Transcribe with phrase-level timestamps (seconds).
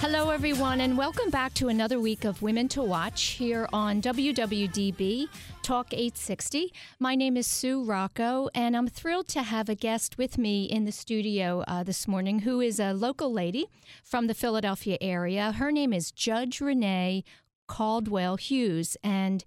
[0.00, 5.28] Hello, everyone, and welcome back to another week of Women to Watch here on WWDB
[5.60, 6.72] Talk 860.
[6.98, 10.86] My name is Sue Rocco, and I'm thrilled to have a guest with me in
[10.86, 13.66] the studio uh, this morning who is a local lady
[14.02, 15.52] from the Philadelphia area.
[15.52, 17.22] Her name is Judge Renee
[17.68, 19.44] Cardwell Hughes, and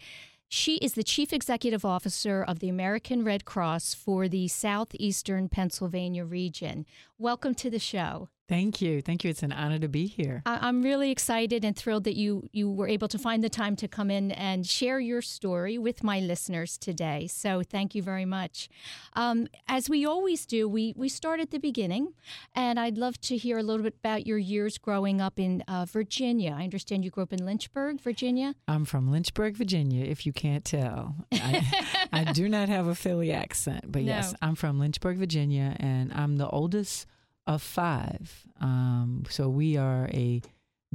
[0.47, 6.23] she is the Chief Executive Officer of the American Red Cross for the Southeastern Pennsylvania
[6.23, 6.85] region.
[7.17, 8.29] Welcome to the show.
[8.49, 9.01] Thank you.
[9.01, 9.29] Thank you.
[9.29, 10.41] It's an honor to be here.
[10.45, 13.75] I- am really excited and thrilled that you you were able to find the time
[13.77, 17.27] to come in and share your story with my listeners today.
[17.27, 18.69] So thank you very much.
[19.13, 22.13] Um, as we always do, we we start at the beginning,
[22.53, 25.85] and I'd love to hear a little bit about your years growing up in uh,
[25.85, 26.53] Virginia.
[26.57, 28.55] I understand you grew up in Lynchburg, Virginia.
[28.67, 30.03] I'm from Lynchburg, Virginia.
[30.03, 31.65] If you can't tell, I,
[32.11, 34.07] I do not have a Philly accent, but no.
[34.07, 37.07] yes, I'm from Lynchburg, Virginia, and I'm the oldest
[37.47, 38.45] of five.
[38.59, 40.41] Um, so we are a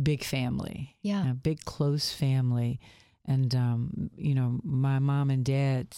[0.00, 2.80] big family, yeah, a big close family,
[3.24, 5.88] and um, you know, my mom and dad,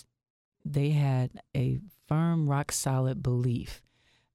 [0.65, 1.78] they had a
[2.09, 3.83] firm, rock solid belief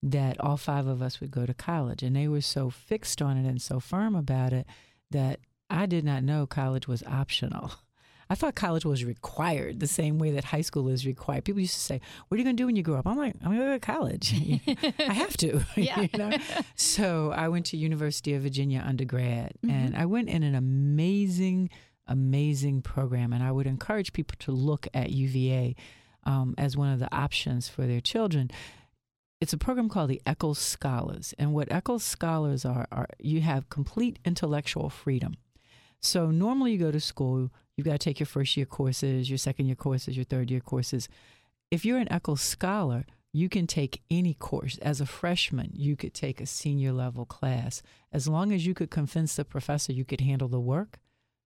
[0.01, 3.37] that all five of us would go to college, and they were so fixed on
[3.37, 4.67] it and so firm about it
[5.11, 5.39] that
[5.69, 7.71] I did not know college was optional.
[8.29, 11.45] I thought college was required the same way that high school is required.
[11.45, 13.17] People used to say, "What are you going to do when you grow up?" I'm
[13.17, 14.33] like, "I'm going to go to college.
[14.99, 16.01] I have to." Yeah.
[16.01, 16.31] you know?
[16.75, 19.69] So I went to University of Virginia undergrad, mm-hmm.
[19.69, 21.69] and I went in an amazing,
[22.07, 23.33] amazing program.
[23.33, 25.75] And I would encourage people to look at UVA
[26.23, 28.49] um, as one of the options for their children.
[29.41, 33.69] It's a program called the Echols Scholars, and what Echols Scholars are are you have
[33.69, 35.35] complete intellectual freedom.
[36.05, 39.37] So normally you go to school You've got to take your first year courses, your
[39.37, 41.09] second year courses, your third year courses.
[41.71, 44.77] If you're an Echols scholar, you can take any course.
[44.77, 47.81] As a freshman, you could take a senior level class.
[48.13, 50.99] As long as you could convince the professor you could handle the work,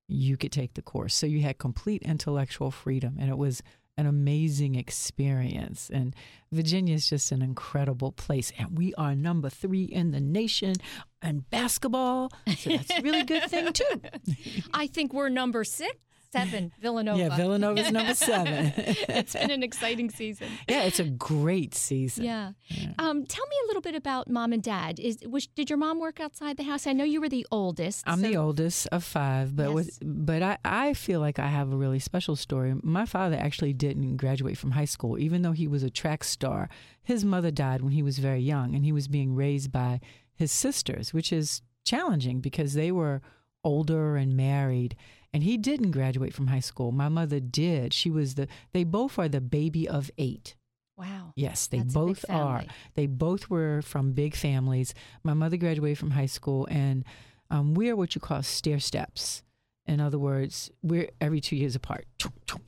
[0.07, 1.15] you could take the course.
[1.15, 3.63] So you had complete intellectual freedom, and it was
[3.99, 5.91] an amazing experience.
[5.93, 6.15] And
[6.53, 8.53] Virginia is just an incredible place.
[8.57, 10.75] And we are number three in the nation
[11.21, 12.31] in basketball.
[12.57, 14.01] So that's a really good thing, too.
[14.73, 15.97] I think we're number six
[16.31, 17.19] seven, Villanova.
[17.19, 18.73] Yeah, Villanova's number seven.
[18.77, 20.47] it's been an exciting season.
[20.67, 22.25] Yeah, it's a great season.
[22.25, 22.51] Yeah.
[22.67, 22.93] yeah.
[22.99, 24.99] Um, tell me a little bit about mom and dad.
[24.99, 26.87] Is was, did your mom work outside the house?
[26.87, 28.03] I know you were the oldest.
[28.07, 28.27] I'm so.
[28.27, 29.73] the oldest of five, but yes.
[29.73, 32.75] with but I, I feel like I have a really special story.
[32.83, 36.69] My father actually didn't graduate from high school, even though he was a track star.
[37.01, 39.99] His mother died when he was very young, and he was being raised by
[40.35, 43.21] his sisters, which is challenging because they were
[43.63, 44.95] older and married
[45.33, 46.91] and he didn't graduate from high school.
[46.91, 47.93] My mother did.
[47.93, 50.55] She was the, they both are the baby of eight.
[50.97, 51.31] Wow.
[51.35, 52.63] Yes, they That's both are.
[52.95, 54.93] They both were from big families.
[55.23, 57.05] My mother graduated from high school, and
[57.49, 59.43] um, we are what you call stair steps.
[59.87, 62.05] In other words, we're every two years apart.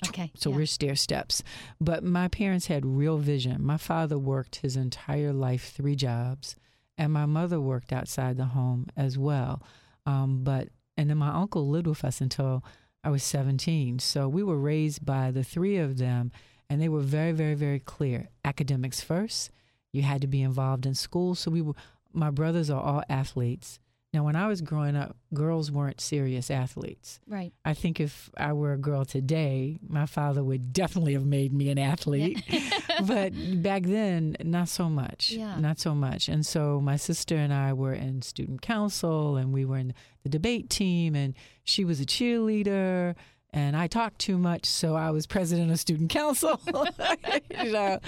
[0.08, 0.32] Okay.
[0.36, 0.56] So yeah.
[0.56, 1.44] we're stair steps.
[1.80, 3.64] But my parents had real vision.
[3.64, 6.56] My father worked his entire life, three jobs,
[6.98, 9.62] and my mother worked outside the home as well.
[10.06, 10.70] Um, but
[11.02, 12.64] and then my uncle lived with us until
[13.04, 13.98] I was 17.
[13.98, 16.32] So we were raised by the three of them,
[16.70, 18.30] and they were very, very, very clear.
[18.46, 19.50] Academics first.
[19.92, 21.34] You had to be involved in school.
[21.34, 21.74] So we were.
[22.14, 23.80] My brothers are all athletes.
[24.14, 27.22] Now, when I was growing up, girls weren't serious athletes.
[27.28, 27.54] Right.
[27.64, 31.70] I think if I were a girl today, my father would definitely have made me
[31.70, 32.44] an athlete.
[33.08, 33.32] but
[33.62, 35.32] back then, not so much.
[35.32, 35.58] Yeah.
[35.58, 36.28] Not so much.
[36.28, 39.94] And so my sister and I were in student council and we were in
[40.24, 43.16] the debate team, and she was a cheerleader.
[43.54, 46.60] And I talked too much, so I was president of student council.
[47.64, 48.00] you know?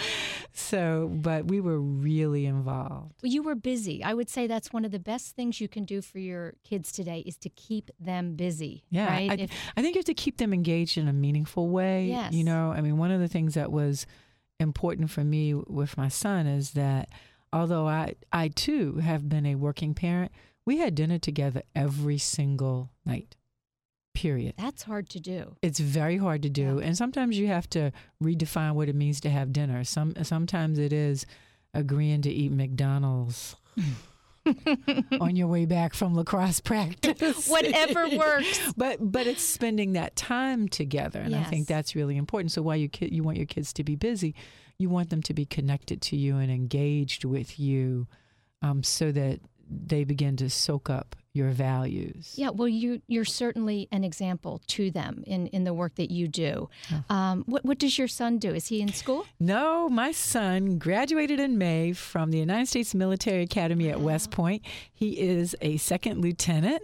[0.53, 3.15] So, but we were really involved.
[3.21, 4.01] Well, you were busy.
[4.03, 6.91] I would say that's one of the best things you can do for your kids
[6.93, 8.83] today is to keep them busy.
[8.89, 9.31] Yeah, Right.
[9.31, 12.05] I, If- I think you have to keep them engaged in a meaningful way.
[12.07, 12.31] Yes.
[12.33, 14.05] You know, I mean, one of the things that was
[14.61, 17.09] important for me with my son is that
[17.51, 20.31] although I, I too have been a working parent,
[20.65, 23.35] we had dinner together every single night,
[24.13, 24.53] period.
[24.57, 25.55] that's hard to do.
[25.61, 26.85] It's very hard to do, Yeah.
[26.87, 29.83] and sometimes you have to redefine what it means to have dinner.
[29.83, 31.25] Some sometimes it is
[31.73, 33.55] agreeing to eat McDonald's
[35.21, 37.47] on your way back from lacrosse practice.
[37.49, 38.73] Whatever works.
[38.75, 42.51] But but it's spending that time together, and I think that's really important.
[42.51, 44.35] So while you kid, you want your kids to be busy,
[44.77, 48.07] you want them to be connected to you and engaged with you,
[48.61, 49.39] um, so that
[49.69, 52.33] they begin to soak up your values.
[52.37, 56.27] Yeah, well, you you're certainly an example to them in, in the work that you
[56.27, 56.69] do.
[57.09, 58.53] Um, what what does your son do?
[58.53, 59.25] Is he in school?
[59.39, 64.63] No, my son graduated in May from the United States Military Academy at West Point.
[64.93, 66.83] He is a second lieutenant.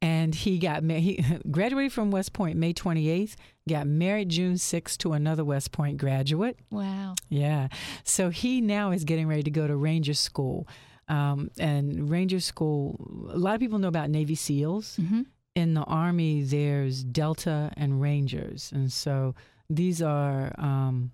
[0.00, 3.36] And he got he graduated from West Point May 28th,
[3.68, 6.58] got married June 6th to another West Point graduate.
[6.72, 7.14] Wow.
[7.28, 7.68] Yeah.
[8.02, 10.66] So he now is getting ready to go to Ranger School.
[11.08, 14.98] Um, and Ranger School, a lot of people know about Navy SEALs.
[15.00, 15.22] Mm-hmm.
[15.54, 18.70] In the Army, there's Delta and Rangers.
[18.74, 19.34] And so
[19.68, 21.12] these are um,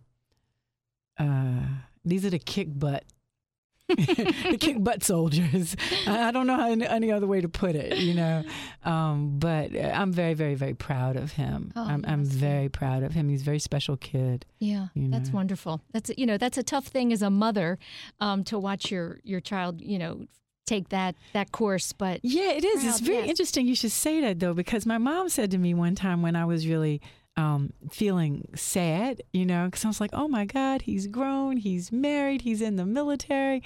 [1.18, 1.62] uh,
[2.04, 3.04] these are the kick butt.
[3.96, 5.74] the kick butt soldiers.
[6.06, 8.44] I don't know how any, any other way to put it, you know.
[8.84, 11.72] Um, but I'm very, very, very proud of him.
[11.74, 13.28] Oh, I'm, I'm very proud of him.
[13.28, 14.44] He's a very special kid.
[14.58, 15.80] Yeah, You that's wonderful.
[15.92, 17.78] That's you know that's a tough thing as a mother
[18.20, 20.26] um, to watch your your child you know
[20.66, 22.84] take that that course, but Yeah, it is.
[22.84, 23.28] it's very yes.
[23.30, 26.36] interesting you should say that though, because my mom said to me one time when
[26.36, 27.00] I was really
[27.38, 31.92] um, feeling sad, you know, because I was like, oh my God, he's grown, he's
[31.92, 33.62] married, he's in the military.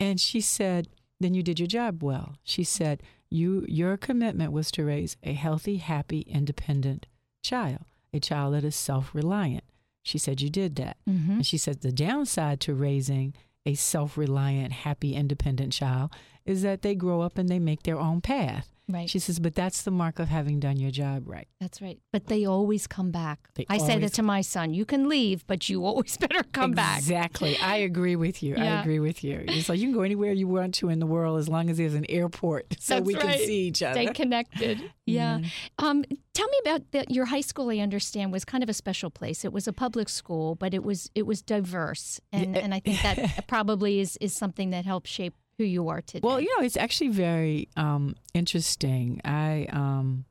[0.00, 0.88] And she said,
[1.20, 2.36] then you did your job well.
[2.42, 7.06] She said, you your commitment was to raise a healthy, happy, independent
[7.42, 9.64] child, a child that is self reliant.
[10.02, 10.96] She said, you did that.
[11.08, 11.28] Mhm.
[11.28, 13.34] And she said, the downside to raising
[13.66, 16.10] a self reliant, happy, independent child
[16.44, 18.71] is that they grow up and they make their own path.
[18.88, 19.08] Right.
[19.08, 21.48] She says, but that's the mark of having done your job right.
[21.60, 21.98] That's right.
[22.12, 23.48] But they always come back.
[23.54, 24.74] They I say that to my son.
[24.74, 26.98] You can leave, but you always better come back.
[26.98, 27.56] Exactly.
[27.58, 28.56] I agree with you.
[28.56, 29.44] I agree with you.
[29.46, 31.76] It's like you can go anywhere you want to in the world as long as
[31.78, 34.02] there's an airport so That's we can see each other.
[34.02, 34.82] Stay connected.
[35.04, 35.40] Yeah.
[35.78, 37.70] Um, tell me about the, your high school.
[37.70, 39.44] I understand was kind of a special place.
[39.44, 42.62] It was a public school, but it was it was diverse, and, Yeah.
[42.62, 46.26] and I think that probably is is something that helped shape who you are today.
[46.26, 49.20] Well, you know, it's actually very um, interesting.
[49.24, 50.24] I um,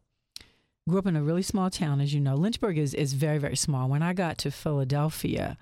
[0.88, 2.36] grew up in a really small town, as you know.
[2.36, 3.88] Lynchburg is, is very, very small.
[3.88, 5.58] When I got to Philadelphia,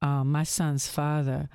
[0.00, 1.48] um, my son's father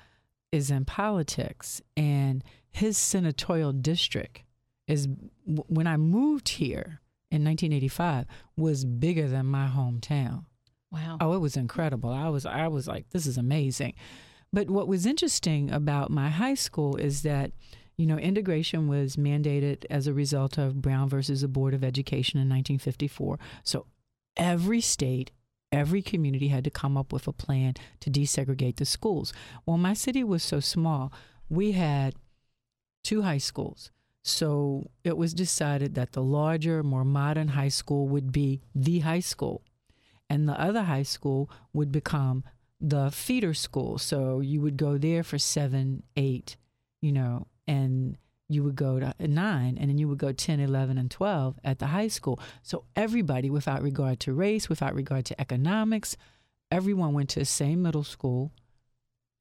[0.52, 4.44] is in politics, and his senatorial district
[4.88, 5.10] is,
[5.46, 10.46] when I moved here in 1985, was bigger than my hometown.
[10.90, 11.18] wow.
[11.20, 12.12] Oh, it was incredible.
[12.12, 13.96] I was I was like, this is amazing.
[14.54, 17.52] But what was interesting about my high school is that,
[17.98, 22.40] you know, integration was mandated as a result of Brown versus the Board of Education
[22.40, 23.40] in 1954.
[23.64, 23.86] So
[24.36, 25.32] every state,
[25.72, 29.34] every community had to come up with a plan to desegregate the schools.
[29.66, 31.12] Well, my city was so small,
[31.50, 32.16] we had
[33.04, 33.92] two high schools.
[34.24, 39.22] So it was decided that the larger, more modern high school would be the high
[39.22, 39.64] school
[40.30, 42.44] and the other high school would become
[42.80, 43.98] the feeder school.
[43.98, 46.58] So you would go there for seven, eight,
[47.02, 48.18] you know, and
[48.50, 51.80] you would go to nine, and then you would go 10, 11, and 12 at
[51.80, 52.40] the high school.
[52.64, 56.16] So everybody, without regard to race, without regard to economics,
[56.72, 58.52] everyone went to the same middle school,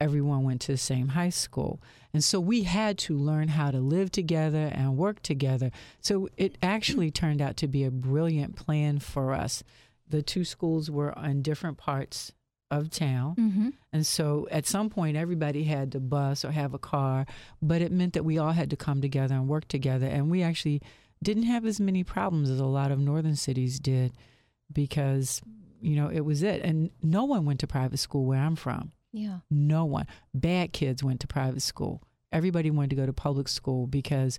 [0.01, 1.81] everyone went to the same high school.
[2.13, 5.71] And so we had to learn how to live together and work together.
[6.01, 9.63] So it actually turned out to be a brilliant plan for us.
[10.09, 12.33] The two schools were in different parts
[12.71, 13.37] of town.
[13.39, 13.69] Mm-hmm.
[13.93, 17.27] And so at some point, everybody had to bus or have a car,
[17.63, 20.07] but it meant that we all had to come together and work together.
[20.07, 20.83] And we actually
[21.23, 24.13] didn't have as many problems as a lot of northern cities did
[24.73, 25.41] because,
[25.81, 26.63] you know, it was it.
[26.63, 28.93] And no one went to private school where I'm from.
[29.13, 29.39] Yeah.
[29.51, 30.07] No one.
[30.35, 32.03] Bad kids went to private school.
[32.33, 34.39] Everybody wanted to go to public school because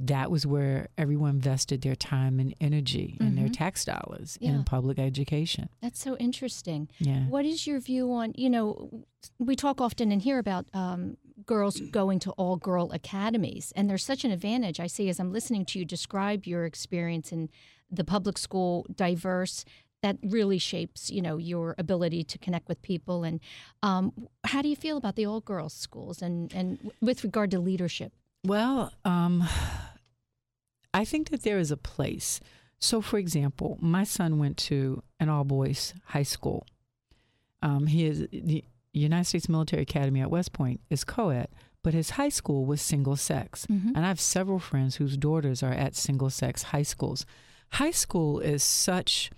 [0.00, 3.52] that was where everyone invested their time and energy and their Mhm.
[3.52, 4.50] tax dollars Yeah.
[4.52, 5.68] in public education.
[5.80, 6.88] That's so interesting.
[7.00, 7.26] Yeah.
[7.28, 9.04] What is your view on, you know,
[9.38, 14.04] we talk often and hear about um, girls going to all girl academies, and there's
[14.04, 17.48] such an advantage I see as I'm listening to you describe your experience in
[17.90, 19.64] the public school, diverse.
[20.02, 23.24] That really shapes, you know, your ability to connect with people.
[23.24, 23.40] And
[23.82, 24.12] um,
[24.44, 28.12] how do you feel about the all girls schools and and with regard to leadership?
[28.44, 29.42] Well, um,
[30.94, 32.40] I think that there is a place.
[32.80, 36.66] So, for example, my son went to an all boys high school.
[37.62, 41.48] Um, he is the United States Military Academy at West Point is co ed,
[41.82, 43.66] but his high school was single sex.
[43.66, 43.92] Mhm.
[43.94, 47.26] And I have several friends whose daughters are at single sex high schools.
[47.72, 49.30] High school is such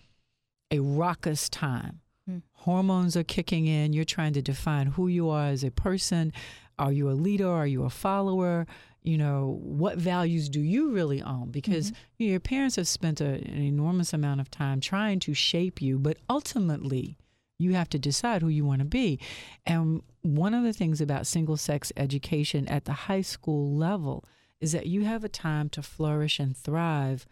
[0.71, 2.01] a raucous time.
[2.29, 2.43] Mm.
[2.53, 3.93] Hormones are kicking in.
[3.93, 6.33] You're trying to define who you are as a person.
[6.79, 7.49] Are you a leader?
[7.49, 8.67] Are you a follower?
[9.03, 11.51] You know, what values do you really own?
[11.51, 15.35] Because you know, your parents have spent a, an enormous amount of time trying to
[15.35, 17.17] shape you, but ultimately,
[17.59, 19.19] you have to decide who you want to be.
[19.67, 24.25] And one of the things about single sex education at the high school level
[24.61, 27.27] is that you have a time to flourish and thrive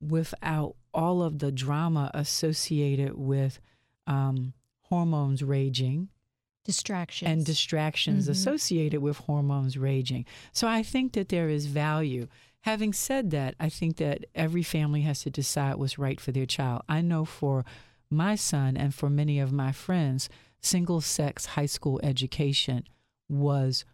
[0.00, 3.60] without all of the drama associated with
[4.06, 6.08] um, hormones raging
[6.64, 8.30] Distractions and distractions Mhm.
[8.30, 10.26] associated with hormones raging.
[10.52, 12.28] So I think that there is value.
[12.60, 16.44] Having said that, I think that every family has to decide what's right for their
[16.46, 16.82] child.
[16.88, 17.64] I know for
[18.10, 20.28] my son and for many of my friends,
[20.60, 22.84] single sex high school education
[23.28, 23.84] was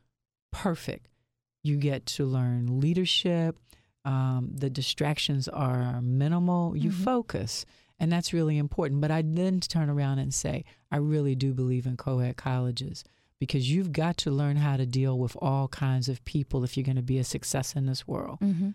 [0.50, 1.08] perfect.
[1.62, 3.56] You get to learn leadership.
[4.04, 6.76] Um, the distractions are minimal.
[6.76, 7.04] You Mhm.
[7.04, 7.64] focus.
[7.98, 9.00] And that's really important.
[9.00, 13.04] But I then turn around and say, I really do believe in co ed colleges
[13.38, 16.84] because you've got to learn how to deal with all kinds of people if you're
[16.84, 18.38] going to be a success in this world.
[18.40, 18.70] hmm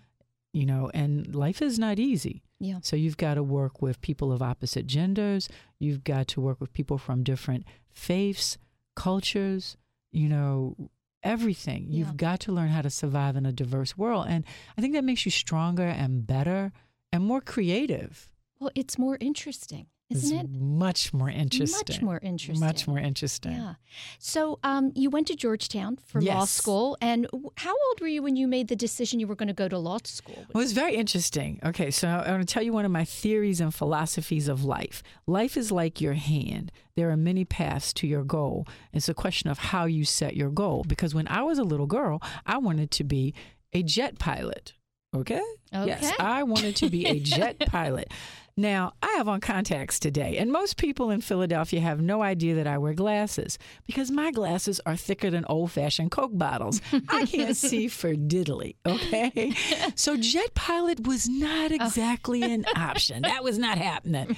[0.53, 2.43] You know, and life is not easy.
[2.59, 2.79] Yeah.
[2.81, 5.49] So you've got to work with people of opposite genders.
[5.79, 8.57] You've got to work with people from different faiths,
[8.95, 9.77] cultures,
[10.11, 10.75] you know,
[11.23, 11.85] everything.
[11.87, 11.99] Yeah.
[11.99, 14.27] You've got to learn how to survive in a diverse world.
[14.29, 14.43] And
[14.77, 16.71] I think that makes you stronger and better
[17.11, 18.29] and more creative.
[18.61, 20.61] Well, it's more interesting, isn't it's it?
[20.61, 21.95] much more interesting.
[21.95, 22.59] Much more interesting.
[22.59, 23.53] Much more interesting.
[23.53, 23.73] Yeah.
[24.19, 27.25] So um, you went to Georgetown for law school, and
[27.57, 29.79] how old were you when you made the decision you were going to go to
[29.79, 30.45] law school?
[30.53, 31.59] Well, was very interesting.
[31.65, 35.01] Okay, so I want to tell you one of my theories and philosophies of life.
[35.25, 36.71] Life is like your hand.
[36.95, 38.67] There are many paths to your goal.
[38.93, 40.85] It's a question of how you set your goal.
[40.87, 43.33] Because when I was a little girl, I wanted to be
[43.73, 44.73] a jet pilot.
[45.13, 45.41] Okay?
[45.73, 48.11] Yes, I wanted to be a jet pilot.
[48.57, 52.67] Now, I have on contacts today, and most people in Philadelphia have no idea that
[52.67, 56.81] I wear glasses because my glasses are thicker than old fashioned Coke bottles.
[57.09, 59.53] I can't see for diddly, okay?
[59.95, 63.21] So, jet pilot was not exactly an option.
[63.23, 64.35] That was not happening.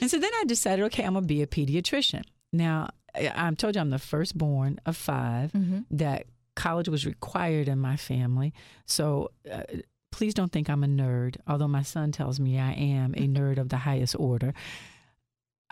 [0.00, 2.22] And so then I decided, okay, I'm going to be a pediatrician.
[2.52, 5.52] Now, I I told you I'm the firstborn of 5
[5.92, 8.52] that college was required in my family.
[8.86, 9.62] So, uh,
[10.14, 13.58] please don't think I'm a nerd, although my son tells me I am a nerd
[13.58, 14.54] of the highest order.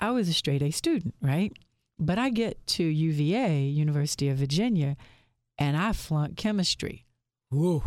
[0.01, 1.53] I was a straight A student, right?
[1.97, 4.97] But I get to UVA, University of Virginia,
[5.59, 7.07] and I flunk chemistry.
[7.51, 7.85] Whoa.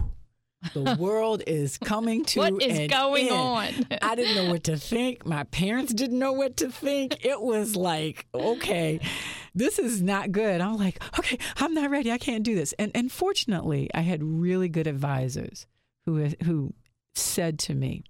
[0.73, 2.55] The world is coming to end.
[2.55, 3.35] What is going end.
[3.35, 3.87] on?
[4.01, 5.25] I didn't know what to think.
[5.25, 7.25] My parents didn't know what to think.
[7.25, 9.01] It was like, okay,
[9.53, 10.61] this is not good.
[10.61, 12.13] I'm like, okay, I'm not ready.
[12.13, 12.73] I can't do this.
[12.79, 15.67] And and fortunately, I had really good advisors
[16.05, 16.73] who who
[17.13, 18.03] said to me,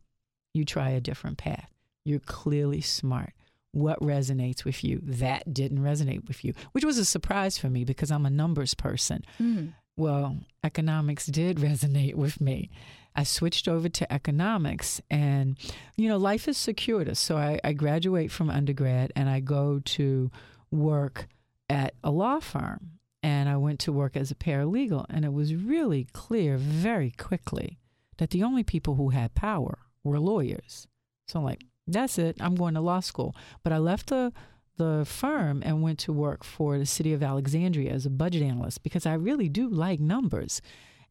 [0.54, 1.72] "You try a different path.
[2.04, 3.34] You're clearly smart.
[3.72, 5.02] What resonates with you?
[5.04, 8.74] That didn't resonate with you, which was a surprise for me because I'm a numbers
[8.74, 9.26] person.
[9.40, 9.74] Mm.
[9.98, 12.70] Well, economics did resonate with me.
[13.16, 15.58] I switched over to economics, and
[15.96, 17.20] you know, life is circuitous.
[17.20, 20.32] So I, I graduate from undergrad and I go to
[20.72, 21.28] work
[21.70, 22.92] at a law firm.
[23.24, 27.80] And I went to work as a paralegal, and it was really clear very quickly
[28.18, 30.88] that the only people who had power were lawyers.
[31.28, 32.38] So I'm like, that's it.
[32.40, 33.36] I'm going to law school.
[33.64, 34.34] But I left the
[34.78, 38.84] the firm and went to work for the city of Alexandria as a budget analyst
[38.84, 40.62] because I really do like numbers.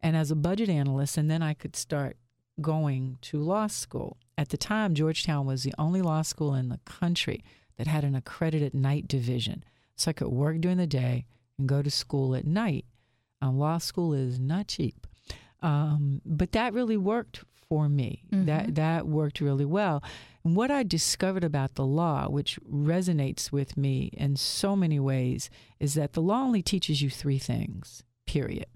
[0.03, 2.19] And as a budget analyst, and then I could start
[2.61, 4.19] going to law school.
[4.37, 7.43] At the time, Georgetown was the only law school in the country
[7.79, 9.65] that had an accredited night division.
[9.97, 11.25] So I could work during the day
[11.59, 12.85] and go to school at night.
[13.41, 15.07] Um, law school is not cheap.
[15.65, 18.25] Um, but that really worked for me.
[18.31, 18.45] Mm-hmm.
[18.47, 20.03] That that worked really well.
[20.45, 25.49] And what I discovered about the law, which resonates with me in so many ways,
[25.81, 28.03] is that the law only teaches you three things.
[28.27, 28.67] Period.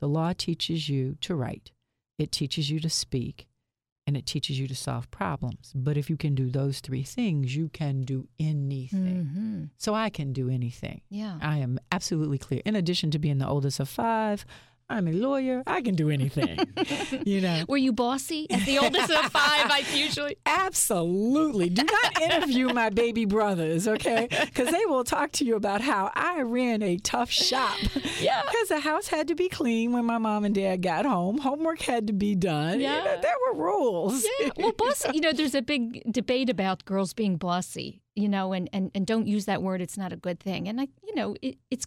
[0.00, 1.70] The law teaches you to write,
[2.18, 3.46] it teaches you to speak,
[4.06, 5.72] and it teaches you to solve problems.
[5.74, 9.24] But if you can do those three things, you can do anything.
[9.24, 9.64] Mm-hmm.
[9.78, 11.00] So I can do anything.
[11.08, 11.38] Yeah.
[11.40, 12.60] I am absolutely clear.
[12.66, 14.44] In addition to being the oldest of five,
[14.94, 15.64] I'm a lawyer.
[15.66, 16.56] I can do anything.
[17.26, 17.64] you know.
[17.68, 19.68] Were you bossy as the oldest of five?
[19.68, 20.36] I usually.
[20.46, 21.68] Absolutely.
[21.68, 24.28] Do not interview my baby brothers, okay?
[24.54, 27.76] Because they will talk to you about how I ran a tough shop.
[28.20, 28.40] Yeah.
[28.42, 31.38] Because the house had to be clean when my mom and dad got home.
[31.38, 32.78] Homework had to be done.
[32.78, 32.98] Yeah.
[32.98, 34.24] You know, there were rules.
[34.38, 34.50] Yeah.
[34.56, 35.08] Well, bossy.
[35.12, 38.00] You know, there's a big debate about girls being bossy.
[38.14, 39.80] You know, and, and, and don't use that word.
[39.80, 40.68] It's not a good thing.
[40.68, 41.84] And I, you know, it, it's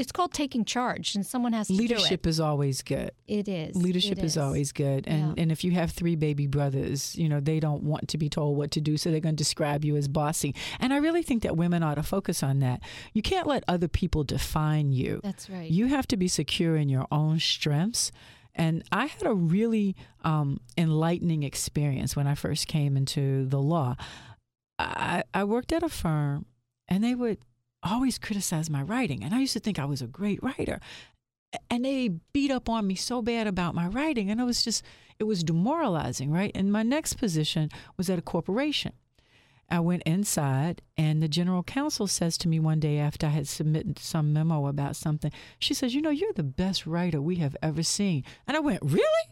[0.00, 3.10] it's called taking charge, and someone has to Leadership is always good.
[3.28, 3.76] It is.
[3.76, 4.32] Leadership it is.
[4.32, 4.38] is.
[4.38, 5.42] always good, and Yeah.
[5.42, 8.56] and if you have three baby brothers, you know they don't want to be told
[8.56, 10.54] what to do, so they're going to describe you as bossy.
[10.78, 12.80] And I really think that women ought to focus on that.
[13.12, 15.20] You can't let other people define you.
[15.22, 15.70] That's right.
[15.70, 18.10] You have to be secure in your own strengths.
[18.54, 23.96] And I had a really um, enlightening experience when I first came into the law.
[24.78, 26.46] I, I worked at a firm,
[26.88, 27.38] and they would
[27.82, 29.22] always criticized my writing.
[29.24, 30.80] And I used to think I was a great writer.
[31.68, 34.30] And they beat up on me so bad about my writing.
[34.30, 34.84] And it was just,
[35.18, 36.52] it was demoralizing, right?
[36.54, 38.92] And my next position was at a corporation.
[39.70, 43.46] I went inside, and the general counsel says to me one day after I had
[43.46, 47.56] submitted some memo about something, she says, You know, you're the best writer we have
[47.62, 48.24] ever seen.
[48.48, 49.28] And I went, Really?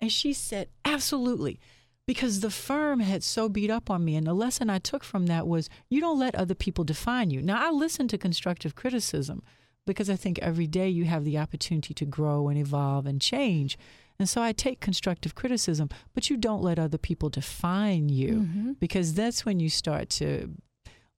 [0.00, 1.58] And she said, Absolutely.
[2.06, 4.16] Because the firm had so beat up on me.
[4.16, 7.40] And the lesson I took from that was you don't let other people define you.
[7.42, 9.42] Now, I listen to constructive criticism
[9.86, 13.78] because I think every day you have the opportunity to grow and evolve and change.
[14.18, 18.72] And so I take constructive criticism, but you don't let other people define you Mm-hmm.
[18.78, 20.50] because that's when you start to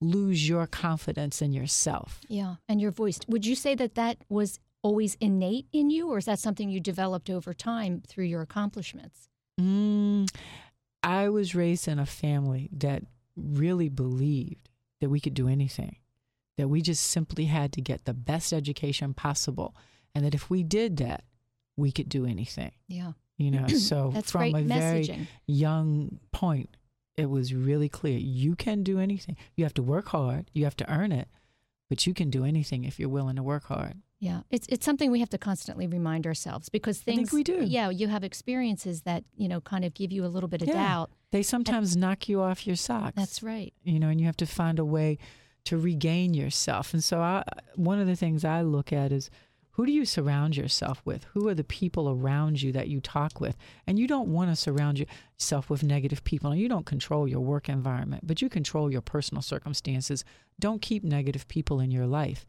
[0.00, 2.20] lose your confidence in yourself.
[2.28, 3.20] Yeah, and your voice.
[3.26, 6.78] Would you say that that was always innate in you, or is that something you
[6.80, 9.28] developed over time through your accomplishments?
[9.60, 10.28] Mm,
[11.04, 13.02] I was raised in a family that
[13.36, 15.96] really believed that we could do anything,
[16.56, 19.76] that we just simply had to get the best education possible,
[20.14, 21.24] and that if we did that,
[21.76, 22.72] we could do anything.
[22.88, 26.76] Yeah, You know, so from a very young point,
[27.16, 29.36] it was really clear you can do anything.
[29.56, 31.28] You have to work hard, you have to earn it,
[31.88, 34.00] but you can do anything if you're willing to work hard.
[34.24, 37.32] Yeah, it's it's something we have to constantly remind ourselves because I think things.
[37.32, 37.62] we do.
[37.62, 40.68] Yeah, you have experiences that you know kind of give you a little bit of
[40.68, 40.74] Yeah.
[40.74, 41.10] doubt.
[41.30, 43.16] They sometimes knock you off your socks.
[43.16, 43.74] That's right.
[43.82, 45.18] you know, and you have to find a way
[45.64, 46.94] to regain yourself.
[46.94, 47.42] And so, I,
[47.76, 49.28] one of the things I look at is
[49.72, 51.24] who do you surround yourself with?
[51.34, 53.56] Who are the people around you that you talk with?
[53.86, 56.50] And you don't want to surround yourself with negative people.
[56.52, 60.24] And you don't control your work environment, but you control your personal circumstances.
[60.60, 62.46] Don't keep negative people in your life.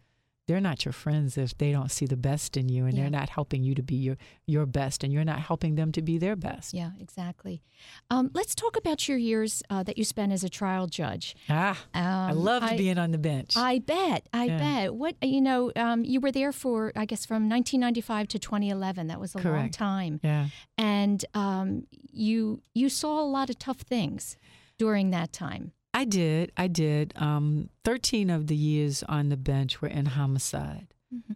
[0.47, 3.03] They're not your friends if they don't see the best in you and Yeah.
[3.03, 6.01] they're not helping you to be your, your best and you're not helping them to
[6.03, 6.71] be their best.
[6.73, 7.63] Yeah, exactly.
[8.12, 11.36] Um, let's talk about your years uh, that you spent as a trial judge.
[11.49, 13.58] Ah, I Um, loved I- being on the bench.
[13.58, 14.27] I bet.
[14.34, 14.58] I Yeah.
[14.60, 14.95] bet.
[14.95, 19.08] What you know, um, you were there for I guess from 1995 to 2011.
[19.08, 20.49] That was a long time, yeah.
[20.77, 24.38] and um, you you saw a lot of tough things
[24.77, 25.71] during that time.
[25.95, 26.51] I did.
[26.58, 27.13] I did.
[27.15, 30.88] Um, 13 of the years on the bench were in homicide.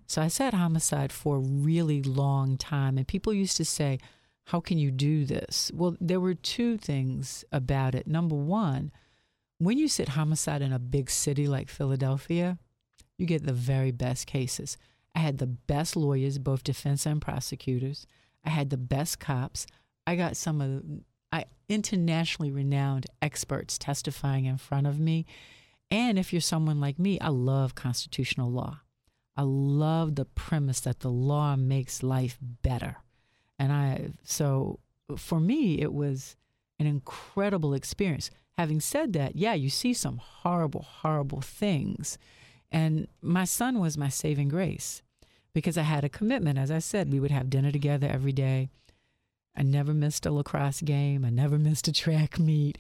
[0.06, 2.98] So I sat homicide for a really long time.
[2.98, 4.00] And people used to say,
[4.48, 5.72] How can you do this?
[5.74, 8.06] Well, there were two things about it.
[8.06, 8.91] Number one,
[9.60, 12.58] when you sit homicide in a big city like Philadelphia,
[13.17, 14.78] you get the very best cases.
[15.15, 18.06] I had the best lawyers, both defense and prosecutors.
[18.43, 19.67] I had the best cops.
[20.06, 25.26] I got some of the I, internationally renowned experts testifying in front of me.
[25.92, 28.82] And if you're someone like me, I love constitutional law.
[29.36, 32.98] I love the premise that the law makes life better.
[33.58, 34.80] And I, so
[35.18, 36.36] for me, it was
[36.80, 38.30] an incredible experience.
[38.58, 42.18] Having said that, yeah, you see some horrible, horrible things.
[42.72, 45.02] And my son was my saving grace
[45.54, 46.60] because I had a commitment.
[46.60, 48.70] As I said, we would have dinner together every day.
[49.56, 51.26] I never missed a lacrosse game.
[51.26, 52.78] I never missed a track meet.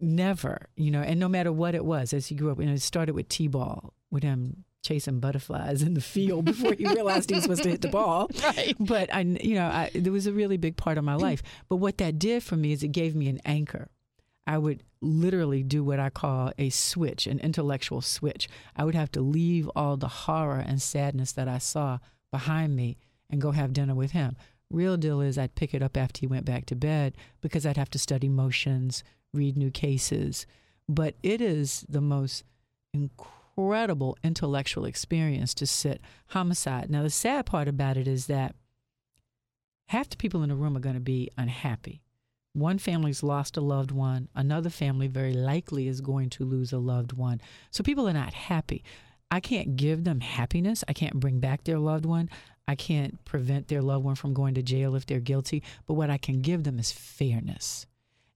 [0.00, 2.72] never, you know, and no matter what it was, as he grew up, you know,
[2.72, 7.34] it started with T-ball, with him chasing butterflies in the field before he realized he
[7.34, 8.30] was supposed to hit the ball.
[8.42, 8.74] Right.
[8.80, 11.42] But I, you know, I, there was a really big part of my life.
[11.68, 13.88] But what that did for me is it gave me an anchor.
[14.46, 18.48] I would literally do what I call a switch, an intellectual switch.
[18.74, 21.98] I would have to leave all the horror and sadness that I saw
[22.32, 22.96] behind me
[23.28, 24.36] and go have dinner with him.
[24.70, 27.76] Real deal is I'd pick it up after he went back to bed because I'd
[27.76, 29.02] have to study motions,
[29.32, 30.46] read new cases.
[30.88, 32.44] But it is the most
[32.92, 36.90] incredible intellectual experience to sit homicide.
[36.90, 38.54] Now, the sad part about it is that
[39.88, 42.00] half the people in the room are going to be unhappy.
[42.52, 46.78] One family's lost a loved one, another family very likely is going to lose a
[46.78, 47.40] loved one.
[47.70, 48.82] So people are not happy.
[49.30, 50.82] I can't give them happiness.
[50.88, 52.28] I can't bring back their loved one.
[52.66, 55.62] I can't prevent their loved one from going to jail if they're guilty.
[55.86, 57.86] But what I can give them is fairness.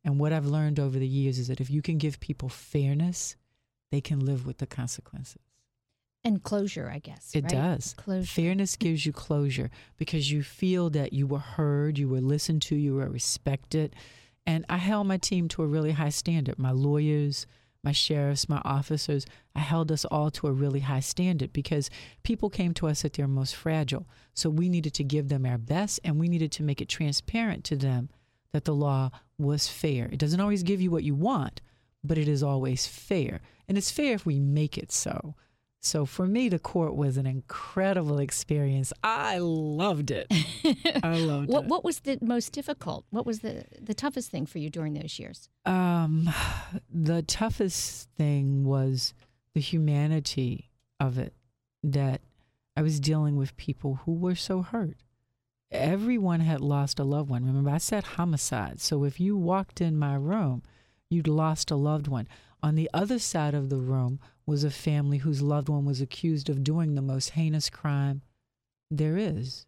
[0.05, 3.37] And what I've learned over the years is that if you can give people fairness,
[3.91, 5.41] they can live with the consequences.
[6.25, 7.33] And closure, I guess.
[7.35, 7.53] It right?
[7.53, 7.95] does.
[7.97, 8.27] Closure.
[8.27, 12.77] Fairness gives you closure because you feel that you were heard, you were listened to,
[12.77, 13.95] you were respected.
[14.47, 16.59] And I held my team to a really high standard.
[16.59, 17.47] My lawyers,
[17.85, 21.91] my sheriffs, my officers, I held us all to a really high standard because
[22.23, 24.09] people came to us at their most fragile.
[24.33, 27.63] So we needed to give them our best and we needed to make it transparent
[27.65, 28.09] to them
[28.53, 30.09] that the law was fair.
[30.11, 31.61] It doesn't always give you what you want,
[32.03, 33.41] but it is always fair.
[33.69, 35.35] And it's fair if we make it so.
[35.85, 38.93] So for me, the court was an incredible experience.
[39.03, 40.27] I loved it.
[41.03, 41.69] I loved what, it.
[41.69, 43.05] What was the most difficult?
[43.11, 45.51] What was the, the toughest thing for you during those years?
[45.67, 46.31] Um,
[46.91, 49.13] the toughest thing was
[49.55, 51.35] the humanity of it.
[51.83, 52.23] That
[52.77, 54.97] I was dealing with people who were so hurt.
[55.71, 57.45] Everyone had lost a loved one.
[57.45, 58.81] Remember, I said homicide.
[58.81, 60.63] So if you walked in my room,
[61.11, 62.27] you'd lost a loved one.
[62.63, 66.49] On the other side of the room was a family whose loved one was accused
[66.49, 68.23] of doing the most heinous crime
[68.91, 69.67] there is.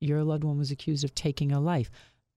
[0.00, 1.90] Your loved one was accused of taking a life.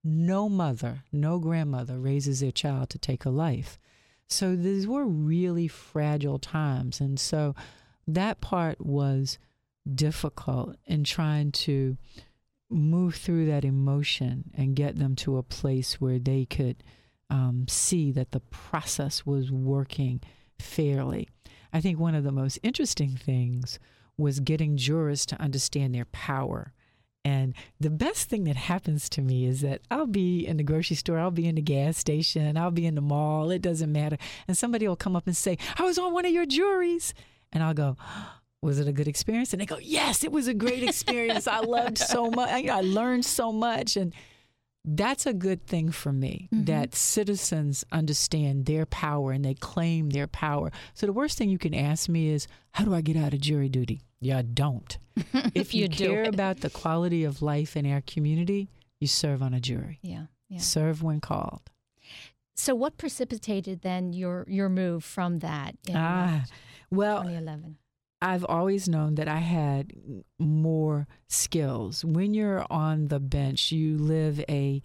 [0.04, 3.78] No mother, no grandmother raises their child to take a life.
[4.28, 7.02] So these were really fragile times.
[7.02, 7.56] And so
[8.08, 9.38] that part was
[9.94, 11.98] difficult in trying to
[12.70, 16.84] move through that emotion and get them to a place where they could
[17.30, 20.22] um, see that the process was working
[20.60, 21.28] fairly.
[21.74, 23.80] I think one of the most interesting things
[24.18, 26.74] was getting jurors to understand their power.
[27.26, 30.96] And the best thing that happens to me is that I'll be in the grocery
[30.96, 34.18] store, I'll be in the gas station, I'll be in the mall, it doesn't matter.
[34.48, 37.14] And somebody will come up and say, I was on one of your juries.
[37.52, 37.98] And I'll go,
[38.62, 39.54] was it a good experience?
[39.54, 41.48] And they go, yes, it was a great experience.
[41.48, 42.50] I loved so much.
[42.50, 43.96] I, I learned so much.
[43.98, 44.14] And
[44.86, 46.66] that's a good thing for me mm-hmm.
[46.66, 50.72] that citizens understand their power and they claim their power.
[50.94, 53.42] So the worst thing you can ask me is, how do I get out of
[53.42, 54.02] jury duty?
[54.22, 54.98] Yeah, I don't.
[55.54, 59.54] if you, you care about the quality of life in our community, you serve on
[59.54, 60.00] a jury.
[60.02, 60.60] Yeah, yeah.
[60.60, 61.62] Serve when called.
[62.56, 66.44] So what precipitated then your your move from that in ah,
[66.92, 67.78] well, 2011?
[68.22, 69.94] I've always known that I had
[70.38, 72.04] more skills.
[72.04, 74.84] When you're on the bench, you live a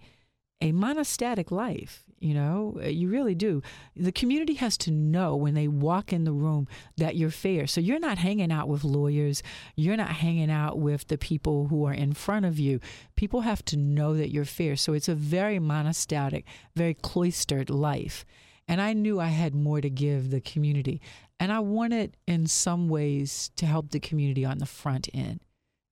[0.61, 2.05] a monostatic life.
[2.19, 3.61] You know, uh, you really do.
[3.95, 7.67] The community has to know when they walk in the room that you're fair.
[7.67, 9.43] So you're not hanging out with lawyers.
[9.75, 12.79] You're not hanging out with the people who are in front of you.
[13.17, 14.77] People have to know that you're fair.
[14.77, 18.25] So it's a very monostatic, very cloistered life.
[18.67, 21.01] And I knew I had more to give the community.
[21.39, 25.41] And I wanted, in some ways, to help the community on the front end.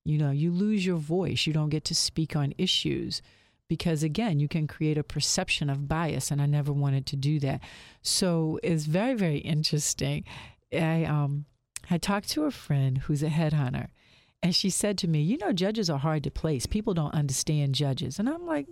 [0.04, 3.22] You know, you lose your voice, you don't get to speak on issues
[3.68, 6.30] because, again, you can create a perception of bias.
[6.30, 7.60] And I never wanted to do that.
[8.02, 10.24] So it's very, very interesting.
[10.72, 11.46] I, um,
[11.90, 13.88] I talked to a friend who's a headhunter.
[14.42, 16.66] And she said to me, You know, judges are hard to place.
[16.66, 18.18] People don't understand judges.
[18.18, 18.66] And I'm like,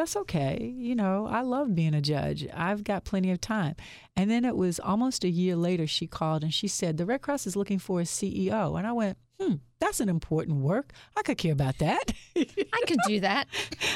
[0.00, 0.74] that's okay.
[0.78, 2.46] You know, I love being a judge.
[2.54, 3.76] I've got plenty of time.
[4.16, 7.20] And then it was almost a year later, she called and she said, The Red
[7.20, 8.78] Cross is looking for a CEO.
[8.78, 10.92] And I went, hmm, that's an important work.
[11.16, 12.12] I could care about that.
[12.36, 13.48] I could do that.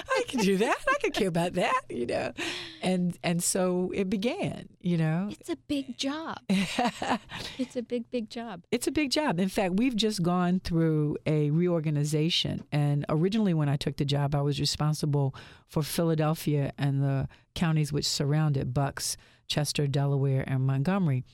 [0.09, 0.79] I could do that.
[0.89, 2.33] I could care about that, you know.
[2.83, 5.29] And and so it began, you know.
[5.31, 6.39] It's a big job.
[6.49, 8.65] it's a big, big job.
[8.71, 9.39] It's a big job.
[9.39, 12.65] In fact, we've just gone through a reorganization.
[12.73, 15.35] And originally when I took the job, I was responsible
[15.69, 19.17] for Philadelphia and the counties which surround it, Bucks,
[19.49, 21.25] Chester, Delaware, and Montgomery.